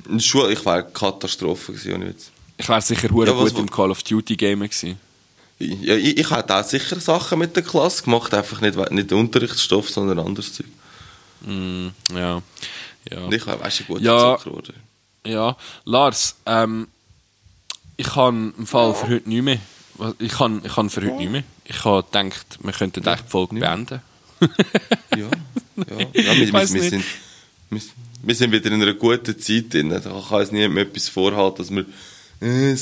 [0.09, 2.15] In Schule, ich wäre Katastrophe gewesen,
[2.57, 4.99] Ich wäre sicher ja, gut im Call of Duty Game gewesen.
[5.63, 9.89] Ja, ich, ich habe auch sicher Sachen mit der Klasse gemacht, einfach nicht, nicht Unterrichtsstoff,
[9.89, 10.67] sondern anderes Zeug.
[11.41, 12.41] Mm, ja.
[13.09, 13.29] ja.
[13.31, 14.73] Ich habe weißt du, gut ja, geworden.
[15.25, 15.55] Ja,
[15.85, 16.87] Lars, ähm,
[17.97, 19.59] ich habe im Fall für heute nicht mehr.
[20.19, 21.43] Ich habe ich kann für heute nicht mehr.
[21.65, 24.01] Ich habe gedacht, wir könnten ja, die Folge beenden.
[25.11, 25.27] ja, ja.
[25.77, 27.05] ja wir, wir, wir, sind,
[27.69, 27.81] wir,
[28.23, 29.89] wir, sind wieder in einer guten Zeit drin.
[29.89, 31.85] Da kann uns niemand etwas vorhalten, dass wir
[32.41, 32.75] äh,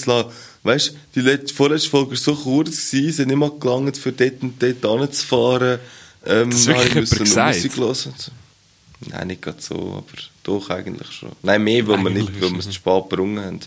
[0.63, 4.41] weißt die letzte, vorletzte Folge war so kurz, gewesen, sind nicht mal gelangt, für dort
[4.41, 5.79] und dort hinzufahren.
[6.25, 8.13] Ähm, das ist wirklich Musik hören.
[9.07, 11.31] Nein, nicht gerade so, aber doch eigentlich schon.
[11.41, 13.59] Nein, mehr, weil wir nicht, weil wir es zu spät gebrungen haben.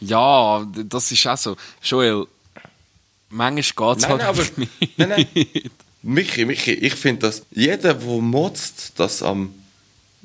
[0.00, 1.56] Ja, das ist auch so.
[1.82, 2.26] Joel,
[3.28, 4.98] manchmal geht es halt aber, nicht.
[4.98, 5.26] Nein, nein.
[6.02, 9.52] Michi, Michi, ich finde, dass jeder, der motzt, dass am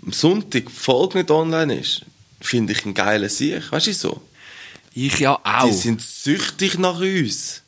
[0.10, 2.06] Sonntag die Folge nicht online ist,
[2.40, 3.72] finde ich einen geilen Sieg.
[3.72, 4.22] Weißt du so?
[4.94, 5.66] Ich ja auch.
[5.66, 7.62] Die sind süchtig nach uns.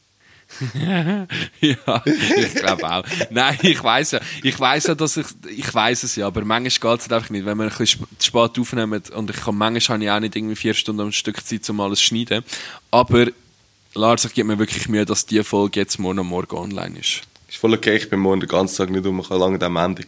[1.61, 3.03] ja, ich glaube auch.
[3.31, 6.97] Nein, ich weiß ja, ich weiß ja, dass ich, ich weiß es ja, aber manchmal
[6.97, 10.03] geht es einfach nicht, wenn wir ein bisschen spät aufnehmen und ich kann, manchmal habe
[10.03, 12.43] ich auch nicht irgendwie vier Stunden am Stück Zeit, um alles zu schneiden.
[12.91, 13.27] Aber
[13.95, 17.21] Lars, ich gebe mir wirklich Mühe, dass diese Folge jetzt morgen und morgen online ist.
[17.47, 19.77] Ist voll okay, ich bin morgen den ganzen Tag nicht um, ich habe lange am
[19.77, 20.03] Ende.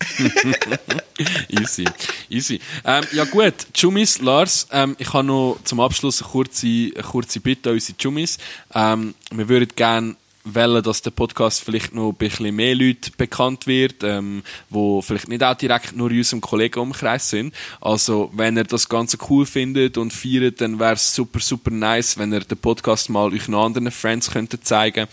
[1.48, 1.84] easy,
[2.28, 2.60] easy.
[2.84, 7.40] Ähm, ja gut, Jumis, Lars, ähm, ich habe noch zum Abschluss eine kurze, eine kurze
[7.40, 8.38] Bitte an unsere Jumis.
[8.74, 13.66] Ähm, wir würden gerne wollen, dass der Podcast vielleicht noch ein bisschen mehr Leute bekannt
[13.66, 17.54] wird, ähm, wo vielleicht nicht auch direkt nur in unserem Kollegenumkreis sind.
[17.80, 22.18] Also, wenn ihr das Ganze cool findet und feiert, dann wäre es super, super nice,
[22.18, 25.06] wenn ihr den Podcast mal euch noch anderen Friends könntet zeigen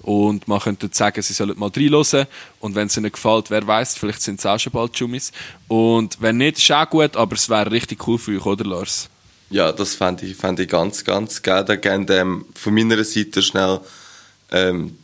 [0.00, 2.26] und man könnte sagen, sie sollen mal reinhören
[2.58, 5.32] und wenn es ihnen gefällt, wer weiß, vielleicht sind es auch schon bald Jummis.
[5.68, 9.08] Und wenn nicht, ist auch gut, aber es wäre richtig cool für euch, oder Lars?
[9.50, 11.64] Ja, das fände ich, fänd ich ganz, ganz geil.
[11.64, 13.80] Da gerne ähm, von meiner Seite schnell
[14.52, 14.96] ähm,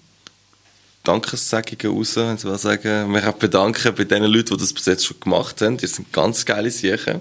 [1.05, 3.11] Dankessagungen raus, wenn ich mal sagen.
[3.11, 5.77] Mich auch bedanken bei den Leuten, die das bis jetzt schon gemacht haben.
[5.77, 7.21] Die sind ganz geile Sachen.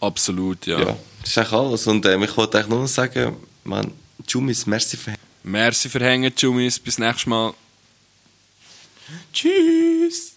[0.00, 0.80] Absolut, ja.
[0.80, 1.86] Ja, das ist eigentlich alles.
[1.86, 3.92] Und ähm, ich wollte eigentlich nur noch sagen, man,
[4.26, 5.14] Jumis, merci für
[5.44, 6.78] Merci für Hängen, Jummis.
[6.78, 7.52] Bis nächstes Mal.
[9.32, 10.33] Tschüss!